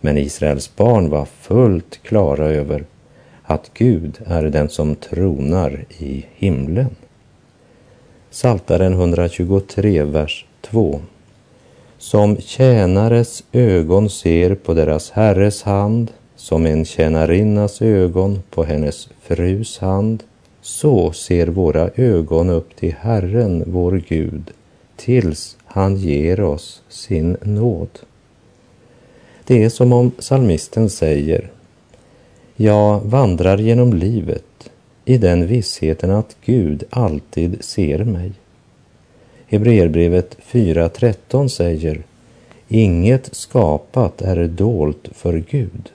Men 0.00 0.18
Israels 0.18 0.76
barn 0.76 1.10
var 1.10 1.24
fullt 1.24 2.02
klara 2.02 2.46
över 2.46 2.84
att 3.42 3.70
Gud 3.74 4.18
är 4.26 4.42
den 4.42 4.68
som 4.68 4.96
tronar 4.96 5.84
i 5.98 6.26
himlen. 6.34 6.96
Saltaren 8.30 8.92
123, 8.92 10.02
vers 10.02 10.46
2. 10.60 11.00
Som 11.98 12.36
tjänares 12.36 13.44
ögon 13.52 14.10
ser 14.10 14.54
på 14.54 14.74
deras 14.74 15.10
herres 15.10 15.62
hand, 15.62 16.10
som 16.36 16.66
en 16.66 16.84
tjänarinnas 16.84 17.82
ögon 17.82 18.42
på 18.50 18.64
hennes 18.64 19.08
frus 19.20 19.78
hand, 19.78 20.22
så 20.62 21.12
ser 21.12 21.46
våra 21.46 21.90
ögon 21.94 22.50
upp 22.50 22.76
till 22.76 22.94
Herren, 23.00 23.64
vår 23.66 24.02
Gud, 24.08 24.50
tills 24.96 25.56
han 25.64 25.96
ger 25.96 26.40
oss 26.40 26.82
sin 26.88 27.36
nåd. 27.42 27.98
Det 29.44 29.64
är 29.64 29.68
som 29.68 29.92
om 29.92 30.12
salmisten 30.18 30.90
säger, 30.90 31.50
jag 32.56 33.00
vandrar 33.00 33.58
genom 33.58 33.92
livet 33.92 34.70
i 35.04 35.18
den 35.18 35.46
vissheten 35.46 36.10
att 36.10 36.36
Gud 36.44 36.84
alltid 36.90 37.64
ser 37.64 38.04
mig. 38.04 38.32
Hebreerbrevet 39.56 40.36
4.13 40.50 41.48
säger 41.48 42.02
Inget 42.68 43.34
skapat 43.34 44.22
är 44.22 44.46
dolt 44.48 45.08
för 45.12 45.44
Gud, 45.50 45.90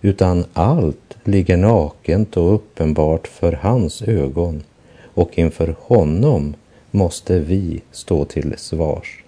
utan 0.00 0.44
allt 0.52 1.16
ligger 1.24 1.56
nakent 1.56 2.36
och 2.36 2.54
uppenbart 2.54 3.26
för 3.26 3.52
hans 3.52 4.02
ögon 4.02 4.62
och 5.14 5.38
inför 5.38 5.74
honom 5.80 6.54
måste 6.90 7.38
vi 7.38 7.80
stå 7.92 8.24
till 8.24 8.54
svars. 8.56 9.24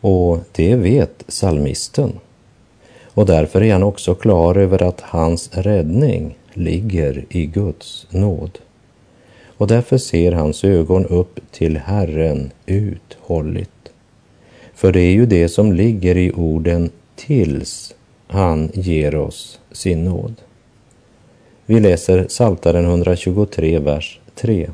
Och 0.00 0.38
det 0.52 0.76
vet 0.76 1.24
salmisten. 1.28 2.12
Och 3.14 3.26
därför 3.26 3.62
är 3.62 3.72
han 3.72 3.82
också 3.82 4.14
klar 4.14 4.54
över 4.54 4.82
att 4.82 5.00
hans 5.00 5.50
räddning 5.52 6.38
ligger 6.52 7.24
i 7.28 7.46
Guds 7.46 8.06
nåd. 8.10 8.58
Och 9.58 9.66
därför 9.66 9.98
ser 9.98 10.32
hans 10.32 10.64
ögon 10.64 11.06
upp 11.06 11.40
till 11.50 11.76
Herren 11.76 12.50
uthålligt. 12.66 13.70
För 14.74 14.92
det 14.92 15.00
är 15.00 15.12
ju 15.12 15.26
det 15.26 15.48
som 15.48 15.72
ligger 15.72 16.16
i 16.16 16.32
orden 16.32 16.90
tills 17.16 17.94
han 18.26 18.70
ger 18.74 19.14
oss 19.14 19.60
sin 19.72 20.04
nåd. 20.04 20.34
Vi 21.66 21.80
läser 21.80 22.26
Saltaren 22.28 22.84
123, 22.84 23.78
vers 23.78 24.20
3. 24.34 24.70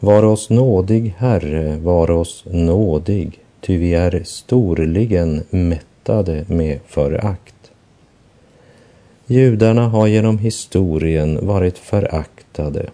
Var 0.00 0.22
oss 0.22 0.50
nådig, 0.50 1.14
Herre, 1.18 1.76
var 1.76 2.10
oss 2.10 2.44
nådig, 2.46 3.38
ty 3.60 3.76
vi 3.76 3.94
är 3.94 4.22
storligen 4.24 5.42
mättade 5.50 6.44
med 6.48 6.80
förakt. 6.86 7.54
Judarna 9.26 9.88
har 9.88 10.06
genom 10.06 10.38
historien 10.38 11.46
varit 11.46 11.78
föraktade, 11.78 12.86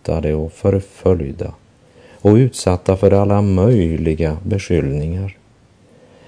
hatade 0.00 0.34
och 0.34 0.52
förföljda 0.52 1.54
och 2.22 2.34
utsatta 2.34 2.96
för 2.96 3.10
alla 3.10 3.42
möjliga 3.42 4.36
beskyllningar. 4.44 5.36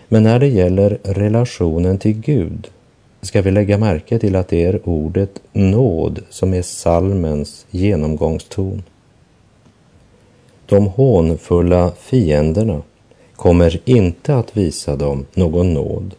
Men 0.08 0.22
när 0.22 0.38
det 0.38 0.46
gäller 0.46 0.98
relationen 1.02 1.98
till 1.98 2.20
Gud 2.20 2.68
ska 3.22 3.42
vi 3.42 3.50
lägga 3.50 3.78
märke 3.78 4.18
till 4.18 4.36
att 4.36 4.48
det 4.48 4.64
är 4.64 4.80
ordet 4.88 5.40
nåd 5.52 6.20
som 6.30 6.54
är 6.54 6.62
salmens 6.62 7.66
genomgångston. 7.70 8.82
De 10.66 10.86
hånfulla 10.86 11.92
fienderna 11.98 12.82
kommer 13.36 13.80
inte 13.84 14.36
att 14.36 14.56
visa 14.56 14.96
dem 14.96 15.26
någon 15.34 15.74
nåd. 15.74 16.14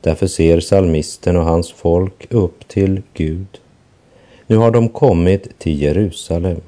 Därför 0.00 0.26
ser 0.26 0.60
salmisten 0.60 1.36
och 1.36 1.44
hans 1.44 1.72
folk 1.72 2.32
upp 2.32 2.68
till 2.68 3.02
Gud. 3.14 3.60
Nu 4.46 4.56
har 4.56 4.70
de 4.70 4.88
kommit 4.88 5.58
till 5.58 5.82
Jerusalem, 5.82 6.60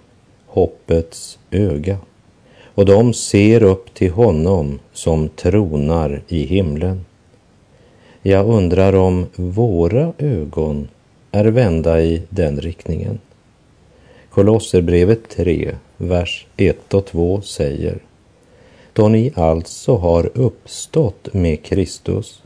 hoppets 0.56 1.38
öga, 1.50 1.98
och 2.74 2.86
de 2.86 3.14
ser 3.14 3.62
upp 3.62 3.94
till 3.94 4.10
honom 4.10 4.78
som 4.92 5.28
tronar 5.28 6.22
i 6.28 6.46
himlen. 6.46 7.04
Jag 8.22 8.46
undrar 8.46 8.94
om 8.94 9.26
våra 9.36 10.12
ögon 10.18 10.88
är 11.30 11.44
vända 11.44 12.00
i 12.00 12.22
den 12.28 12.60
riktningen. 12.60 13.18
Kolosserbrevet 14.30 15.28
3, 15.28 15.74
vers 15.96 16.46
1 16.56 16.94
och 16.94 17.06
2 17.06 17.40
säger 17.40 17.98
Då 18.92 19.08
ni 19.08 19.32
alltså 19.34 19.96
har 19.96 20.30
uppstått 20.34 21.34
med 21.34 21.62
Kristus, 21.62 22.42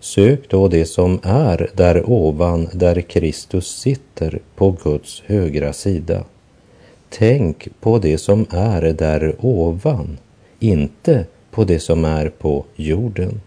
sök 0.00 0.48
då 0.48 0.68
det 0.68 0.84
som 0.84 1.20
är 1.22 1.70
där 1.74 2.10
ovan, 2.10 2.68
där 2.72 3.00
Kristus 3.00 3.66
sitter 3.66 4.38
på 4.56 4.76
Guds 4.82 5.22
högra 5.26 5.72
sida. 5.72 6.24
Tänk 7.18 7.68
på 7.80 7.98
det 7.98 8.18
som 8.18 8.46
är 8.50 8.82
där 8.82 9.36
ovan, 9.40 10.18
inte 10.58 11.26
på 11.50 11.64
det 11.64 11.78
som 11.78 12.04
är 12.04 12.28
på 12.28 12.64
jorden. 12.74 13.40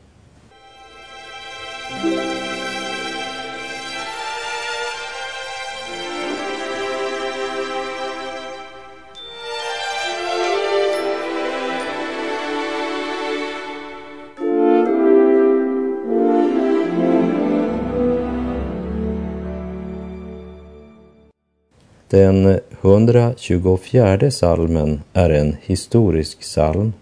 Den 22.10 22.60
124 22.88 24.32
salmen 24.32 25.01
är 25.13 25.29
en 25.29 25.56
historisk 25.62 26.44
salm. 26.44 26.94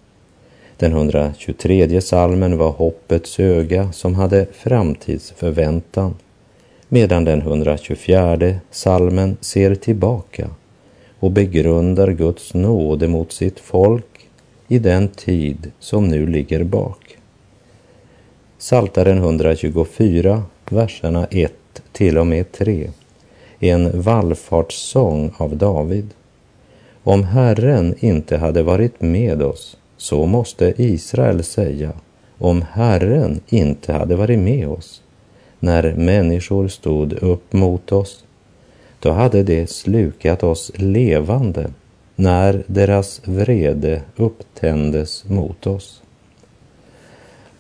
Den 0.78 0.92
123 0.92 2.02
salmen 2.02 2.58
var 2.58 2.72
hoppets 2.72 3.40
öga 3.40 3.92
som 3.92 4.16
hade 4.16 4.46
framtidsförväntan, 4.54 6.16
medan 6.88 7.26
den 7.26 7.42
124 7.42 8.56
salmen 8.72 9.38
ser 9.42 9.76
tillbaka 9.76 10.50
och 11.20 11.32
begrundar 11.32 12.12
Guds 12.12 12.54
nåde 12.54 13.08
mot 13.08 13.32
sitt 13.32 13.60
folk 13.60 14.30
i 14.68 14.80
den 14.80 15.08
tid 15.08 15.72
som 15.80 16.08
nu 16.08 16.28
ligger 16.28 16.64
bak. 16.64 17.18
Saltaren 18.58 19.18
124, 19.18 20.44
verserna 20.70 21.28
1 21.32 21.54
till 21.92 22.18
och 22.18 22.28
med 22.28 22.52
3 22.52 22.90
en 23.60 24.02
vallfartssång 24.02 25.32
av 25.38 25.58
David. 25.58 26.10
Om 27.04 27.24
Herren 27.24 27.96
inte 28.00 28.38
hade 28.38 28.64
varit 28.64 29.02
med 29.02 29.42
oss, 29.42 29.78
så 29.98 30.26
måste 30.26 30.74
Israel 30.78 31.44
säga, 31.44 31.92
om 32.38 32.66
Herren 32.72 33.40
inte 33.48 33.94
hade 33.94 34.16
varit 34.16 34.40
med 34.40 34.68
oss, 34.68 35.02
när 35.60 35.94
människor 35.94 36.68
stod 36.68 37.14
upp 37.14 37.54
mot 37.54 37.92
oss, 37.92 38.24
då 39.00 39.12
hade 39.12 39.44
det 39.44 39.70
slukat 39.70 40.44
oss 40.44 40.72
levande 40.76 41.72
när 42.16 42.64
deras 42.68 43.22
vrede 43.26 44.02
upptändes 44.16 45.26
mot 45.30 45.68
oss. 45.68 46.02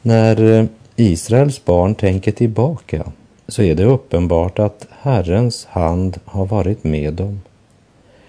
När 0.01 0.60
eh, 0.60 0.65
Israels 0.95 1.65
barn 1.65 1.95
tänker 1.95 2.31
tillbaka 2.31 3.12
så 3.47 3.62
är 3.62 3.75
det 3.75 3.84
uppenbart 3.84 4.60
att 4.60 4.88
Herrens 4.89 5.65
hand 5.65 6.19
har 6.25 6.45
varit 6.45 6.84
med 6.84 7.13
dem. 7.13 7.41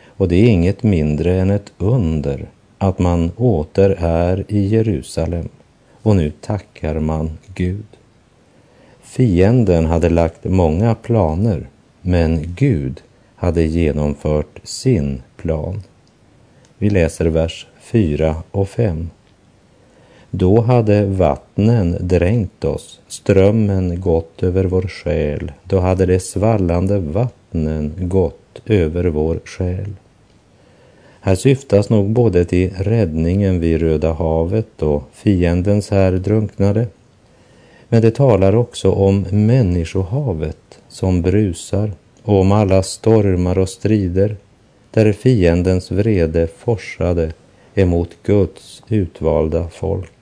Och 0.06 0.28
det 0.28 0.36
är 0.36 0.48
inget 0.48 0.82
mindre 0.82 1.40
än 1.40 1.50
ett 1.50 1.72
under 1.78 2.46
att 2.78 2.98
man 2.98 3.30
åter 3.36 3.96
är 3.98 4.44
i 4.48 4.66
Jerusalem 4.66 5.48
och 6.02 6.16
nu 6.16 6.30
tackar 6.30 7.00
man 7.00 7.38
Gud. 7.54 7.86
Fienden 9.02 9.86
hade 9.86 10.08
lagt 10.08 10.44
många 10.44 10.94
planer, 10.94 11.68
men 12.00 12.54
Gud 12.54 13.02
hade 13.36 13.62
genomfört 13.62 14.60
sin 14.62 15.22
plan. 15.36 15.82
Vi 16.78 16.90
läser 16.90 17.26
vers 17.26 17.66
4 17.80 18.36
och 18.50 18.68
5. 18.68 19.10
Då 20.30 20.60
hade 20.60 21.06
vattnen 21.06 21.96
dränkt 22.00 22.64
oss, 22.64 23.00
strömmen 23.08 24.00
gått 24.00 24.42
över 24.42 24.64
vår 24.64 24.82
själ, 24.82 25.52
då 25.64 25.78
hade 25.78 26.06
de 26.06 26.20
svallande 26.20 26.98
vattnen 26.98 27.92
gått 27.98 28.60
över 28.66 29.04
vår 29.04 29.40
själ. 29.44 29.92
Här 31.20 31.34
syftas 31.34 31.90
nog 31.90 32.10
både 32.10 32.44
till 32.44 32.70
räddningen 32.70 33.60
vid 33.60 33.80
Röda 33.80 34.12
havet 34.12 34.82
och 34.82 35.02
fiendens 35.12 35.90
här 35.90 36.12
drunknade. 36.12 36.86
Men 37.88 38.02
det 38.02 38.10
talar 38.10 38.54
också 38.54 38.90
om 38.92 39.26
människohavet 39.30 40.78
som 40.88 41.22
brusar 41.22 41.92
och 42.22 42.40
om 42.40 42.52
alla 42.52 42.82
stormar 42.82 43.58
och 43.58 43.68
strider 43.68 44.36
där 44.90 45.12
fiendens 45.12 45.90
vrede 45.90 46.46
forsade 46.46 47.32
emot 47.74 48.10
Guds 48.22 48.82
utvalda 48.88 49.68
folk. 49.68 50.15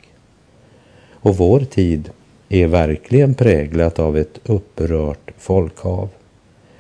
Och 1.25 1.37
vår 1.37 1.61
tid 1.61 2.11
är 2.49 2.67
verkligen 2.67 3.35
präglat 3.35 3.99
av 3.99 4.19
ett 4.19 4.41
upprört 4.45 5.31
folkhav 5.39 6.09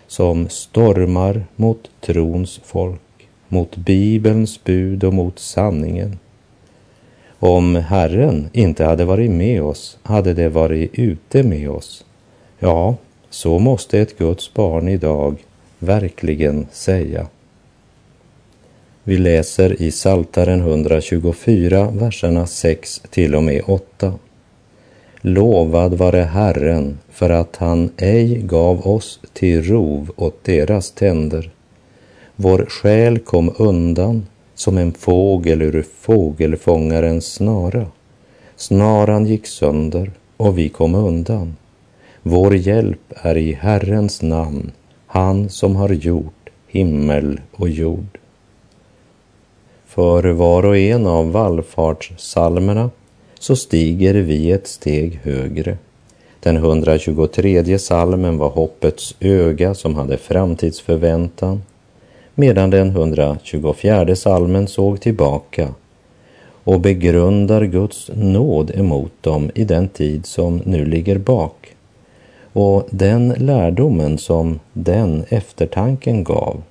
som 0.06 0.48
stormar 0.48 1.44
mot 1.56 1.90
trons 2.00 2.60
folk, 2.64 3.28
mot 3.48 3.76
Bibelns 3.76 4.64
bud 4.64 5.04
och 5.04 5.14
mot 5.14 5.38
sanningen. 5.38 6.18
Om 7.38 7.74
Herren 7.74 8.48
inte 8.52 8.84
hade 8.84 9.04
varit 9.04 9.30
med 9.30 9.62
oss 9.62 9.98
hade 10.02 10.34
det 10.34 10.48
varit 10.48 10.90
ute 10.92 11.42
med 11.42 11.70
oss. 11.70 12.04
Ja, 12.58 12.96
så 13.30 13.58
måste 13.58 13.98
ett 13.98 14.18
Guds 14.18 14.54
barn 14.54 14.88
idag 14.88 15.36
verkligen 15.78 16.66
säga. 16.72 17.26
Vi 19.04 19.16
läser 19.16 19.82
i 19.82 19.90
Saltaren 19.90 20.60
124, 20.60 21.90
verserna 21.90 22.46
6 22.46 23.02
till 23.10 23.34
och 23.34 23.42
med 23.42 23.62
8. 23.66 24.12
Lovad 25.26 25.94
vare 25.94 26.20
Herren 26.22 26.98
för 27.10 27.30
att 27.30 27.56
han 27.56 27.90
ej 27.96 28.42
gav 28.42 28.86
oss 28.86 29.20
till 29.32 29.62
rov 29.62 30.10
åt 30.16 30.44
deras 30.44 30.90
tänder. 30.90 31.50
Vår 32.36 32.66
själ 32.68 33.18
kom 33.18 33.54
undan 33.58 34.26
som 34.54 34.78
en 34.78 34.92
fågel 34.92 35.62
ur 35.62 35.84
fågelfångarens 35.98 37.26
snara. 37.26 37.86
Snaran 38.56 39.26
gick 39.26 39.46
sönder 39.46 40.10
och 40.36 40.58
vi 40.58 40.68
kom 40.68 40.94
undan. 40.94 41.56
Vår 42.22 42.56
hjälp 42.56 43.12
är 43.14 43.36
i 43.36 43.52
Herrens 43.52 44.22
namn, 44.22 44.72
han 45.06 45.48
som 45.48 45.76
har 45.76 45.88
gjort 45.88 46.50
himmel 46.68 47.40
och 47.52 47.68
jord. 47.68 48.18
För 49.86 50.24
var 50.24 50.64
och 50.64 50.76
en 50.76 51.06
av 51.06 51.32
vallfartssalmerna 51.32 52.90
så 53.44 53.56
stiger 53.56 54.14
vi 54.14 54.52
ett 54.52 54.66
steg 54.66 55.20
högre. 55.22 55.76
Den 56.40 56.56
123 56.56 57.78
salmen 57.78 58.38
var 58.38 58.48
hoppets 58.48 59.14
öga 59.20 59.74
som 59.74 59.94
hade 59.94 60.16
framtidsförväntan, 60.16 61.62
medan 62.34 62.70
den 62.70 62.88
124 62.88 64.16
salmen 64.16 64.68
såg 64.68 65.00
tillbaka 65.00 65.74
och 66.64 66.80
begrundar 66.80 67.64
Guds 67.64 68.10
nåd 68.14 68.70
emot 68.74 69.12
dem 69.20 69.50
i 69.54 69.64
den 69.64 69.88
tid 69.88 70.26
som 70.26 70.62
nu 70.64 70.84
ligger 70.84 71.18
bak. 71.18 71.76
Och 72.52 72.86
den 72.90 73.28
lärdomen 73.28 74.18
som 74.18 74.60
den 74.72 75.24
eftertanken 75.28 76.24
gav, 76.24 76.62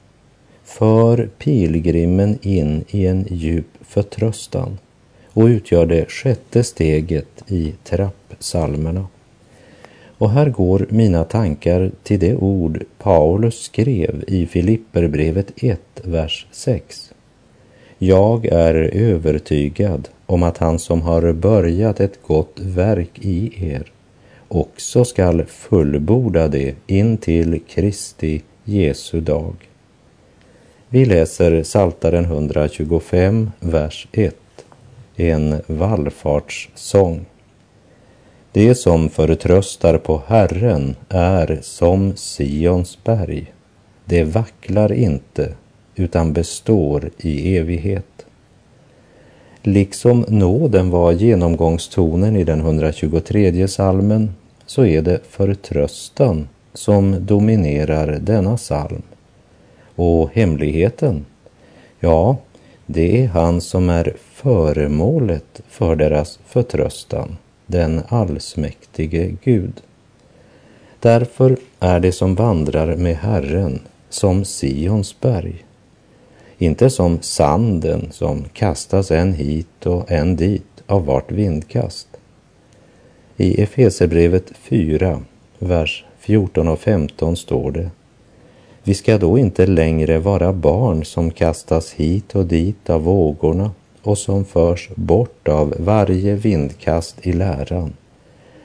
för 0.64 1.30
pilgrimen 1.38 2.38
in 2.42 2.84
i 2.90 3.08
en 3.08 3.28
djup 3.30 3.68
förtröstan 3.82 4.78
och 5.34 5.46
utgör 5.46 5.86
det 5.86 6.12
sjätte 6.12 6.64
steget 6.64 7.44
i 7.48 7.74
trappsalmerna. 7.84 9.08
Och 10.18 10.30
här 10.30 10.50
går 10.50 10.88
mina 10.90 11.24
tankar 11.24 11.92
till 12.04 12.20
det 12.20 12.36
ord 12.36 12.84
Paulus 12.98 13.62
skrev 13.62 14.24
i 14.28 14.46
Filipperbrevet 14.46 15.52
1, 15.56 15.80
vers 16.04 16.48
6. 16.52 17.14
Jag 17.98 18.46
är 18.46 18.76
övertygad 18.94 20.10
om 20.26 20.44
att 20.44 20.58
han 20.58 20.80
som 20.80 21.02
har 21.02 21.34
börjat 21.34 22.00
ett 22.00 22.20
gott 22.28 22.60
verk 22.60 23.20
i 23.20 23.66
er 23.66 23.92
också 24.54 25.06
skall 25.06 25.46
fullborda 25.46 26.48
det 26.48 26.76
in 26.88 27.18
till 27.18 27.62
Kristi 27.68 28.42
Jesu 28.64 29.22
dag. 29.22 29.56
Vi 30.90 31.06
läser 31.06 31.64
Saltaren 31.64 32.26
125, 32.26 33.52
vers 33.60 34.08
1, 34.12 34.36
en 35.16 35.62
vallfartssång. 35.68 37.26
Det 38.52 38.76
som 38.76 39.10
förtröstar 39.10 39.98
på 39.98 40.22
Herren 40.28 40.96
är 41.10 41.60
som 41.62 42.16
Sions 42.16 43.04
berg. 43.04 43.54
Det 44.06 44.24
vacklar 44.24 44.92
inte, 44.94 45.54
utan 45.96 46.34
består 46.34 47.10
i 47.18 47.58
evighet. 47.58 48.26
Liksom 49.62 50.26
nåden 50.28 50.90
var 50.90 51.12
genomgångstonen 51.12 52.36
i 52.36 52.44
den 52.44 52.60
123 52.60 53.68
salmen 53.68 54.34
så 54.66 54.86
är 54.86 55.02
det 55.02 55.20
förtröstan 55.30 56.48
som 56.74 57.26
dominerar 57.26 58.20
denna 58.22 58.58
psalm. 58.58 59.02
Och 59.96 60.30
hemligheten? 60.34 61.26
Ja, 62.00 62.38
det 62.94 63.24
är 63.24 63.28
han 63.28 63.62
som 63.62 63.90
är 63.90 64.14
föremålet 64.34 65.62
för 65.70 65.96
deras 65.96 66.40
förtröstan, 66.46 67.38
den 67.66 68.02
allsmäktige 68.08 69.36
Gud. 69.44 69.82
Därför 71.00 71.58
är 71.80 72.00
det 72.00 72.12
som 72.12 72.36
vandrar 72.36 72.96
med 72.96 73.16
Herren 73.16 73.80
som 74.10 74.46
Sions 74.46 75.20
berg. 75.20 75.66
Inte 76.58 76.90
som 76.90 77.22
sanden 77.22 78.12
som 78.12 78.44
kastas 78.54 79.12
en 79.12 79.34
hit 79.34 79.86
och 79.86 80.12
en 80.12 80.36
dit 80.36 80.84
av 80.88 81.06
vart 81.06 81.32
vindkast. 81.32 82.08
I 83.38 83.62
Efesebrevet 83.62 84.52
4, 84.58 85.22
vers 85.60 86.06
14 86.20 86.68
och 86.68 86.80
15 86.80 87.38
står 87.38 87.72
det 87.72 87.90
vi 88.84 88.94
ska 88.94 89.18
då 89.18 89.38
inte 89.38 89.66
längre 89.66 90.20
vara 90.20 90.54
barn 90.54 91.06
som 91.06 91.32
kastas 91.32 91.94
hit 91.94 92.36
och 92.36 92.46
dit 92.46 92.90
av 92.90 93.04
vågorna 93.04 93.72
och 94.02 94.18
som 94.18 94.46
förs 94.46 94.90
bort 94.96 95.48
av 95.48 95.74
varje 95.80 96.36
vindkast 96.36 97.16
i 97.22 97.34
läran, 97.34 97.94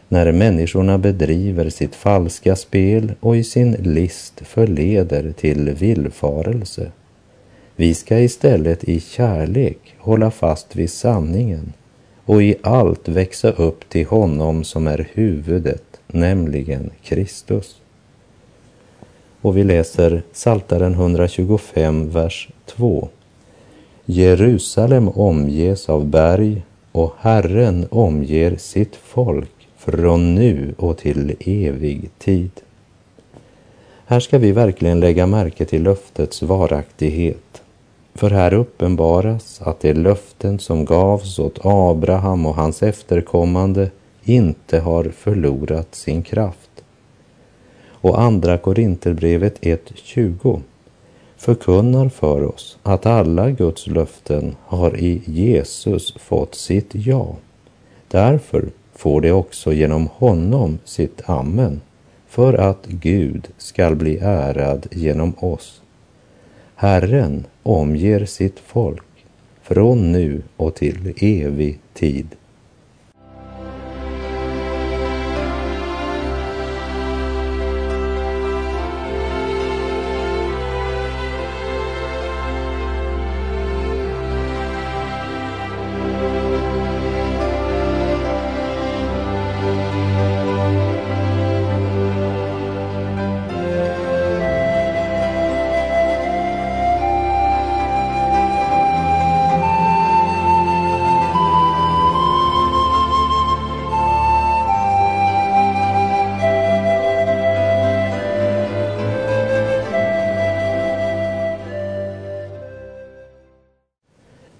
när 0.08 0.32
människorna 0.32 0.98
bedriver 0.98 1.70
sitt 1.70 1.94
falska 1.94 2.56
spel 2.56 3.12
och 3.20 3.36
i 3.36 3.44
sin 3.44 3.72
list 3.72 4.40
förleder 4.44 5.32
till 5.32 5.70
villfarelse. 5.70 6.90
Vi 7.76 7.94
ska 7.94 8.18
istället 8.18 8.84
i 8.84 9.00
kärlek 9.00 9.94
hålla 9.98 10.30
fast 10.30 10.76
vid 10.76 10.90
sanningen 10.90 11.72
och 12.24 12.42
i 12.42 12.56
allt 12.62 13.08
växa 13.08 13.50
upp 13.50 13.88
till 13.88 14.06
honom 14.06 14.64
som 14.64 14.86
är 14.86 15.08
huvudet, 15.12 16.00
nämligen 16.06 16.90
Kristus. 17.02 17.76
Och 19.42 19.56
vi 19.56 19.64
läser 19.64 20.22
Saltaren 20.32 20.92
125, 20.92 22.10
vers 22.10 22.48
2. 22.66 23.08
Jerusalem 24.04 25.08
omges 25.08 25.88
av 25.88 26.06
berg 26.06 26.62
och 26.92 27.14
Herren 27.18 27.86
omger 27.90 28.56
sitt 28.56 28.96
folk 28.96 29.68
från 29.76 30.34
nu 30.34 30.74
och 30.78 30.98
till 30.98 31.36
evig 31.40 32.10
tid. 32.18 32.50
Här 34.06 34.20
ska 34.20 34.38
vi 34.38 34.52
verkligen 34.52 35.00
lägga 35.00 35.26
märke 35.26 35.64
till 35.64 35.82
löftets 35.82 36.42
varaktighet. 36.42 37.62
För 38.14 38.30
här 38.30 38.54
uppenbaras 38.54 39.60
att 39.62 39.80
de 39.80 39.94
löften 39.94 40.58
som 40.58 40.84
gavs 40.84 41.38
åt 41.38 41.58
Abraham 41.62 42.46
och 42.46 42.54
hans 42.54 42.82
efterkommande 42.82 43.90
inte 44.24 44.78
har 44.78 45.04
förlorat 45.04 45.94
sin 45.94 46.22
kraft 46.22 46.67
och 48.00 48.20
Andra 48.20 48.58
Korinterbrevet 48.58 49.60
1.20 49.60 50.60
förkunnar 51.36 52.08
för 52.08 52.44
oss 52.44 52.78
att 52.82 53.06
alla 53.06 53.50
Guds 53.50 53.86
löften 53.86 54.56
har 54.66 54.96
i 54.96 55.22
Jesus 55.24 56.14
fått 56.16 56.54
sitt 56.54 56.90
ja. 56.94 57.36
Därför 58.08 58.68
får 58.94 59.20
det 59.20 59.32
också 59.32 59.72
genom 59.72 60.06
honom 60.06 60.78
sitt 60.84 61.22
amen 61.24 61.80
för 62.28 62.54
att 62.54 62.86
Gud 62.86 63.48
skall 63.58 63.96
bli 63.96 64.18
ärad 64.18 64.86
genom 64.90 65.32
oss. 65.38 65.82
Herren 66.74 67.46
omger 67.62 68.24
sitt 68.24 68.58
folk 68.58 69.02
från 69.62 70.12
nu 70.12 70.42
och 70.56 70.74
till 70.74 71.14
evig 71.20 71.78
tid. 71.94 72.26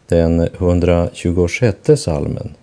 Den 0.08 0.40
126 0.40 1.76
salmen 1.96 2.54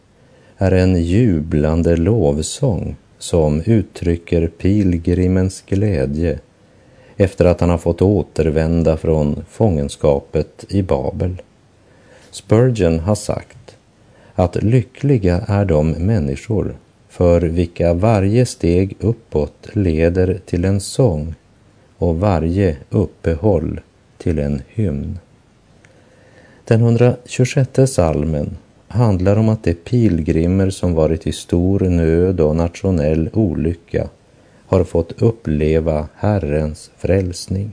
är 0.57 0.71
en 0.71 1.03
jublande 1.03 1.97
lovsång 1.97 2.95
som 3.17 3.61
uttrycker 3.65 4.47
pilgrimens 4.47 5.63
glädje 5.67 6.39
efter 7.17 7.45
att 7.45 7.61
han 7.61 7.69
har 7.69 7.77
fått 7.77 8.01
återvända 8.01 8.97
från 8.97 9.45
fångenskapet 9.49 10.65
i 10.69 10.81
Babel. 10.81 11.41
Spurgeon 12.31 12.99
har 12.99 13.15
sagt 13.15 13.77
att 14.35 14.63
lyckliga 14.63 15.43
är 15.47 15.65
de 15.65 15.91
människor 15.91 16.75
för 17.09 17.41
vilka 17.41 17.93
varje 17.93 18.45
steg 18.45 18.97
uppåt 18.99 19.69
leder 19.73 20.39
till 20.45 20.65
en 20.65 20.81
sång 20.81 21.35
och 21.97 22.19
varje 22.19 22.77
uppehåll 22.89 23.79
till 24.17 24.39
en 24.39 24.61
hymn. 24.67 25.19
Den 26.67 26.81
126 26.81 27.69
salmen 27.87 28.57
handlar 28.87 29.37
om 29.37 29.49
att 29.49 29.63
de 29.63 29.73
pilgrimer 29.73 30.69
som 30.69 30.93
varit 30.93 31.27
i 31.27 31.31
stor 31.31 31.79
nöd 31.79 32.39
och 32.39 32.55
nationell 32.55 33.29
olycka 33.33 34.09
har 34.67 34.83
fått 34.83 35.21
uppleva 35.21 36.07
Herrens 36.15 36.91
frälsning. 36.97 37.71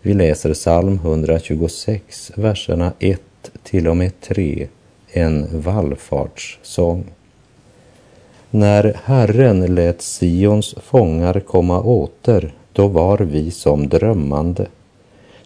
Vi 0.00 0.14
läser 0.14 0.54
psalm 0.54 0.94
126, 0.94 2.32
verserna 2.36 2.92
1 2.98 3.20
till 3.62 3.88
och 3.88 3.96
med 3.96 4.20
3, 4.20 4.68
en 5.08 5.60
vallfartssång. 5.60 7.04
När 8.50 9.00
Herren 9.04 9.74
lät 9.74 10.02
Sions 10.02 10.74
fångar 10.82 11.40
komma 11.40 11.80
åter, 11.80 12.54
då 12.72 12.86
var 12.86 13.18
vi 13.18 13.50
som 13.50 13.88
drömmande. 13.88 14.66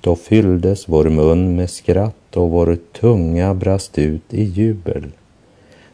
Då 0.00 0.16
fylldes 0.16 0.88
vår 0.88 1.04
mun 1.04 1.56
med 1.56 1.70
skratt 1.70 2.14
och 2.36 2.50
vår 2.50 2.78
tunga 2.92 3.54
brast 3.54 3.98
ut 3.98 4.34
i 4.34 4.42
jubel. 4.44 5.12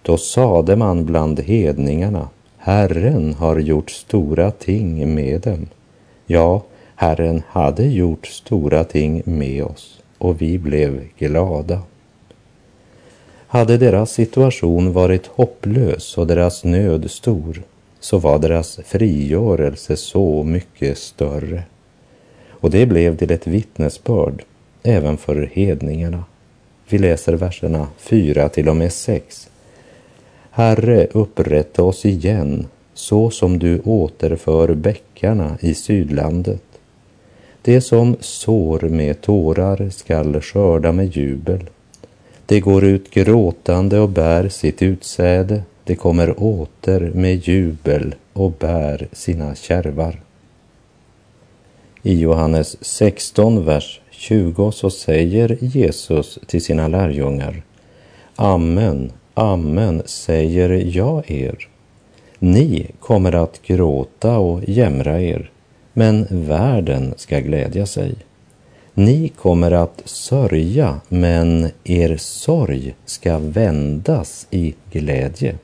Då 0.02 0.16
sade 0.16 0.76
man 0.76 1.04
bland 1.04 1.40
hedningarna, 1.40 2.28
Herren 2.56 3.34
har 3.34 3.58
gjort 3.58 3.90
stora 3.90 4.50
ting 4.50 5.14
med 5.14 5.40
dem. 5.40 5.66
Ja, 6.26 6.62
Herren 6.94 7.42
hade 7.48 7.84
gjort 7.86 8.26
stora 8.26 8.84
ting 8.84 9.22
med 9.24 9.64
oss 9.64 10.00
och 10.18 10.42
vi 10.42 10.58
blev 10.58 11.00
glada. 11.18 11.80
Hade 13.46 13.78
deras 13.78 14.10
situation 14.10 14.92
varit 14.92 15.26
hopplös 15.26 16.18
och 16.18 16.26
deras 16.26 16.64
nöd 16.64 17.10
stor, 17.10 17.62
så 18.00 18.18
var 18.18 18.38
deras 18.38 18.80
frigörelse 18.84 19.96
så 19.96 20.42
mycket 20.42 20.98
större. 20.98 21.62
Och 22.50 22.70
det 22.70 22.86
blev 22.86 23.16
till 23.16 23.30
ett 23.30 23.46
vittnesbörd 23.46 24.44
även 24.82 25.16
för 25.16 25.50
hedningarna. 25.52 26.24
Vi 26.92 26.98
läser 26.98 27.32
verserna 27.32 27.88
4 27.98 28.48
till 28.48 28.68
och 28.68 28.76
med 28.76 28.92
6. 28.92 29.50
Herre, 30.50 31.06
upprätta 31.12 31.82
oss 31.82 32.06
igen 32.06 32.66
så 32.94 33.30
som 33.30 33.58
du 33.58 33.80
återför 33.80 34.74
bäckarna 34.74 35.58
i 35.60 35.74
sydlandet. 35.74 36.62
Det 37.62 37.80
som 37.80 38.16
sår 38.20 38.80
med 38.80 39.20
tårar 39.20 39.90
skall 39.90 40.40
skörda 40.40 40.92
med 40.92 41.16
jubel. 41.16 41.70
Det 42.46 42.60
går 42.60 42.84
ut 42.84 43.10
gråtande 43.10 44.00
och 44.00 44.08
bär 44.08 44.48
sitt 44.48 44.82
utsäde. 44.82 45.62
Det 45.84 45.94
kommer 45.94 46.42
åter 46.42 47.10
med 47.14 47.48
jubel 47.48 48.14
och 48.32 48.52
bär 48.58 49.08
sina 49.12 49.54
kärvar. 49.54 50.20
I 52.02 52.20
Johannes 52.20 52.84
16, 52.84 53.64
vers 53.64 54.01
20 54.22 54.72
så 54.72 54.90
säger 54.90 55.58
Jesus 55.60 56.38
till 56.46 56.64
sina 56.64 56.88
lärjungar 56.88 57.62
Amen, 58.36 59.12
amen 59.34 60.02
säger 60.04 60.70
jag 60.96 61.30
er. 61.30 61.68
Ni 62.38 62.86
kommer 63.00 63.34
att 63.34 63.62
gråta 63.62 64.38
och 64.38 64.60
jämra 64.68 65.22
er, 65.22 65.50
men 65.92 66.26
världen 66.30 67.14
ska 67.16 67.38
glädja 67.40 67.86
sig. 67.86 68.14
Ni 68.94 69.28
kommer 69.28 69.70
att 69.70 70.02
sörja, 70.04 71.00
men 71.08 71.68
er 71.84 72.16
sorg 72.16 72.94
ska 73.04 73.38
vändas 73.38 74.46
i 74.50 74.74
glädje. 74.92 75.54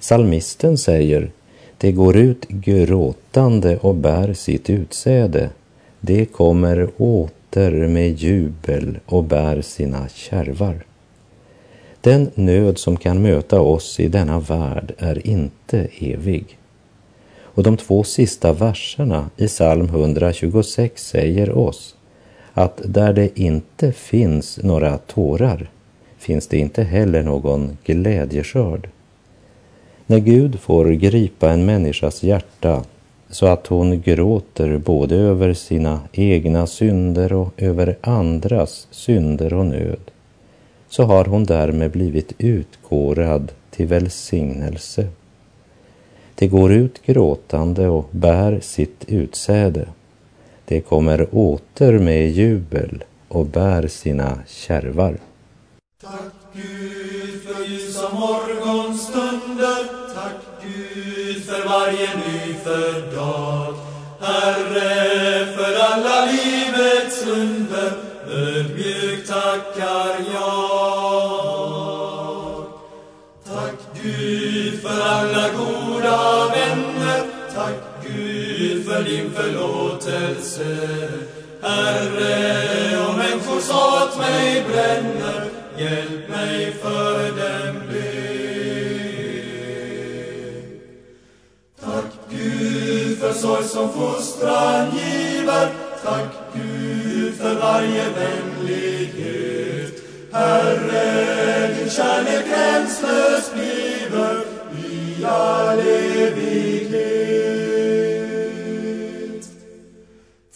Salmisten 0.00 0.78
säger, 0.78 1.30
det 1.78 1.92
går 1.92 2.16
ut 2.16 2.48
gråtande 2.48 3.78
och 3.78 3.94
bär 3.94 4.34
sitt 4.34 4.70
utsäde. 4.70 5.50
Det 6.04 6.24
kommer 6.24 6.88
åter 6.98 7.88
med 7.88 8.18
jubel 8.18 8.98
och 9.06 9.24
bär 9.24 9.62
sina 9.62 10.08
kärvar. 10.08 10.84
Den 12.00 12.30
nöd 12.34 12.78
som 12.78 12.96
kan 12.96 13.22
möta 13.22 13.60
oss 13.60 14.00
i 14.00 14.08
denna 14.08 14.40
värld 14.40 14.92
är 14.98 15.26
inte 15.26 15.88
evig. 15.98 16.58
Och 17.40 17.62
de 17.62 17.76
två 17.76 18.04
sista 18.04 18.52
verserna 18.52 19.30
i 19.36 19.46
psalm 19.46 19.84
126 19.84 21.06
säger 21.06 21.58
oss 21.58 21.96
att 22.52 22.80
där 22.84 23.12
det 23.12 23.38
inte 23.38 23.92
finns 23.92 24.58
några 24.62 24.98
tårar 24.98 25.70
finns 26.18 26.46
det 26.46 26.58
inte 26.58 26.82
heller 26.82 27.22
någon 27.22 27.78
glädjeskörd. 27.84 28.88
När 30.06 30.18
Gud 30.18 30.60
får 30.60 30.84
gripa 30.84 31.50
en 31.50 31.64
människas 31.64 32.22
hjärta 32.22 32.84
så 33.32 33.46
att 33.46 33.66
hon 33.66 34.00
gråter 34.00 34.78
både 34.78 35.16
över 35.16 35.54
sina 35.54 36.00
egna 36.12 36.66
synder 36.66 37.32
och 37.32 37.52
över 37.56 37.96
andras 38.00 38.86
synder 38.90 39.54
och 39.54 39.66
nöd, 39.66 40.10
så 40.88 41.02
har 41.02 41.24
hon 41.24 41.44
därmed 41.44 41.90
blivit 41.90 42.32
utkorad 42.38 43.52
till 43.70 43.86
välsignelse. 43.86 45.08
Det 46.34 46.46
går 46.46 46.72
ut 46.72 47.02
gråtande 47.06 47.88
och 47.88 48.08
bär 48.10 48.60
sitt 48.60 49.04
utsäde. 49.08 49.88
Det 50.64 50.80
kommer 50.80 51.28
åter 51.32 51.98
med 51.98 52.30
jubel 52.30 53.04
och 53.28 53.46
bär 53.46 53.88
sina 53.88 54.38
kärvar. 54.46 55.18
Tack 56.02 56.32
Gud 56.52 57.42
för 57.42 57.64
ljusa 57.64 58.14
morgonstunder, 58.14 60.14
tack 60.14 60.42
Gud 60.62 61.44
för 61.44 61.68
varje 61.68 62.16
ny 62.16 62.41
för 62.64 63.16
dag. 63.16 63.74
Herre, 64.20 65.46
för 65.56 65.74
alla 65.92 66.24
livets 66.24 67.26
under, 67.26 67.92
ödmjukt 68.30 69.28
tackar 69.28 70.16
jag. 70.34 71.32
Tack 73.44 73.78
Gud 74.02 74.82
för 74.82 75.00
alla 75.00 75.48
goda 75.48 76.48
vänner, 76.48 77.22
tack 77.54 77.80
Gud 78.06 78.86
för 78.86 79.02
din 79.02 79.30
förlåtelse. 79.30 80.76
Herre, 81.62 83.06
om 83.08 83.16
människors 83.16 83.70
hat 83.70 84.18
mig 84.18 84.64
bränner, 84.68 85.44
hjälp 85.78 86.28
mig 86.28 86.72
för 86.82 87.28
dem 87.28 87.71
omsorg 93.44 93.64
sorg 93.64 93.64
som 93.64 93.88
fostran 93.92 94.90
giver, 94.90 95.68
tack 96.04 96.28
Gud 96.54 97.34
för 97.34 97.54
varje 97.54 98.04
vänlighet. 98.10 99.92
Herre, 100.32 101.74
din 101.74 101.90
kärlek 101.90 102.46
gränslös 102.46 103.52
bliver 103.52 104.40
i 104.86 105.24
all 105.24 105.78
evighet. 105.78 106.62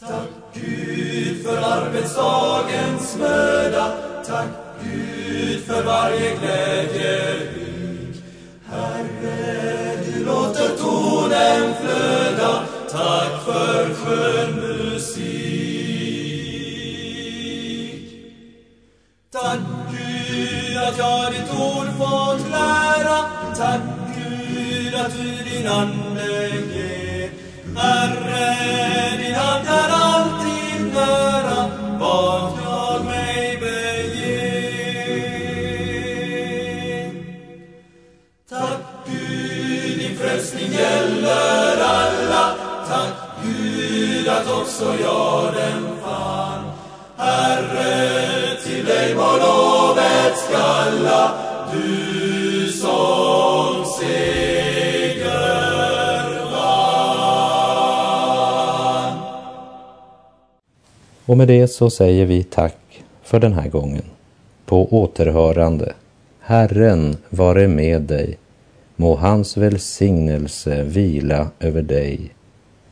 Tack 0.00 0.28
Gud 0.54 1.46
för 1.46 1.56
arbetsdagens 1.56 3.16
möda, 3.18 3.92
tack 4.26 4.48
Gud 4.82 5.60
för 5.66 5.82
varje 5.82 6.36
glädje 6.36 7.56
Herre, 8.70 9.96
du 10.04 10.24
låter 10.24 10.68
tonen 10.76 11.74
flöda, 11.80 12.75
tack 12.96 13.44
för 13.44 13.94
skön 13.94 14.52
musik. 14.54 15.26
Tack 19.32 19.60
Gud 19.90 20.76
att 20.76 20.98
jag 20.98 21.32
ditt 21.32 21.50
ord 21.50 21.88
fått 21.98 22.50
lära, 22.50 23.18
tack 23.56 23.80
Gud 24.16 24.94
att 24.94 25.12
du 25.12 25.50
din 25.50 25.66
ande 25.66 26.48
ger. 26.48 27.30
Herre, 27.76 29.16
din 29.18 29.34
hand 29.34 29.66
är 29.66 29.90
alltid 29.90 30.94
nära, 30.94 31.35
också 44.66 44.94
jag 45.02 45.54
den 45.54 45.82
fann. 46.02 46.64
Herre, 47.16 48.56
till 48.64 48.84
dig 48.84 49.14
må 49.14 49.20
lovet 49.20 50.38
skalla, 50.38 51.32
du 51.72 52.68
som 52.72 53.84
seger 54.00 55.20
vann. 56.52 57.58
Och 61.26 61.36
med 61.36 61.48
det 61.48 61.68
så 61.68 61.90
säger 61.90 62.26
vi 62.26 62.44
tack 62.44 63.04
för 63.22 63.40
den 63.40 63.52
här 63.52 63.68
gången. 63.68 64.04
På 64.64 65.02
återhörande. 65.02 65.92
Herren 66.40 67.16
vare 67.28 67.68
med 67.68 68.02
dig. 68.02 68.38
Må 68.96 69.16
hans 69.16 69.56
välsignelse 69.56 70.82
vila 70.82 71.48
över 71.60 71.82
dig. 71.82 72.30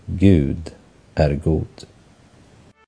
Gud 0.07 0.73
är 1.15 1.35
god. 1.35 1.85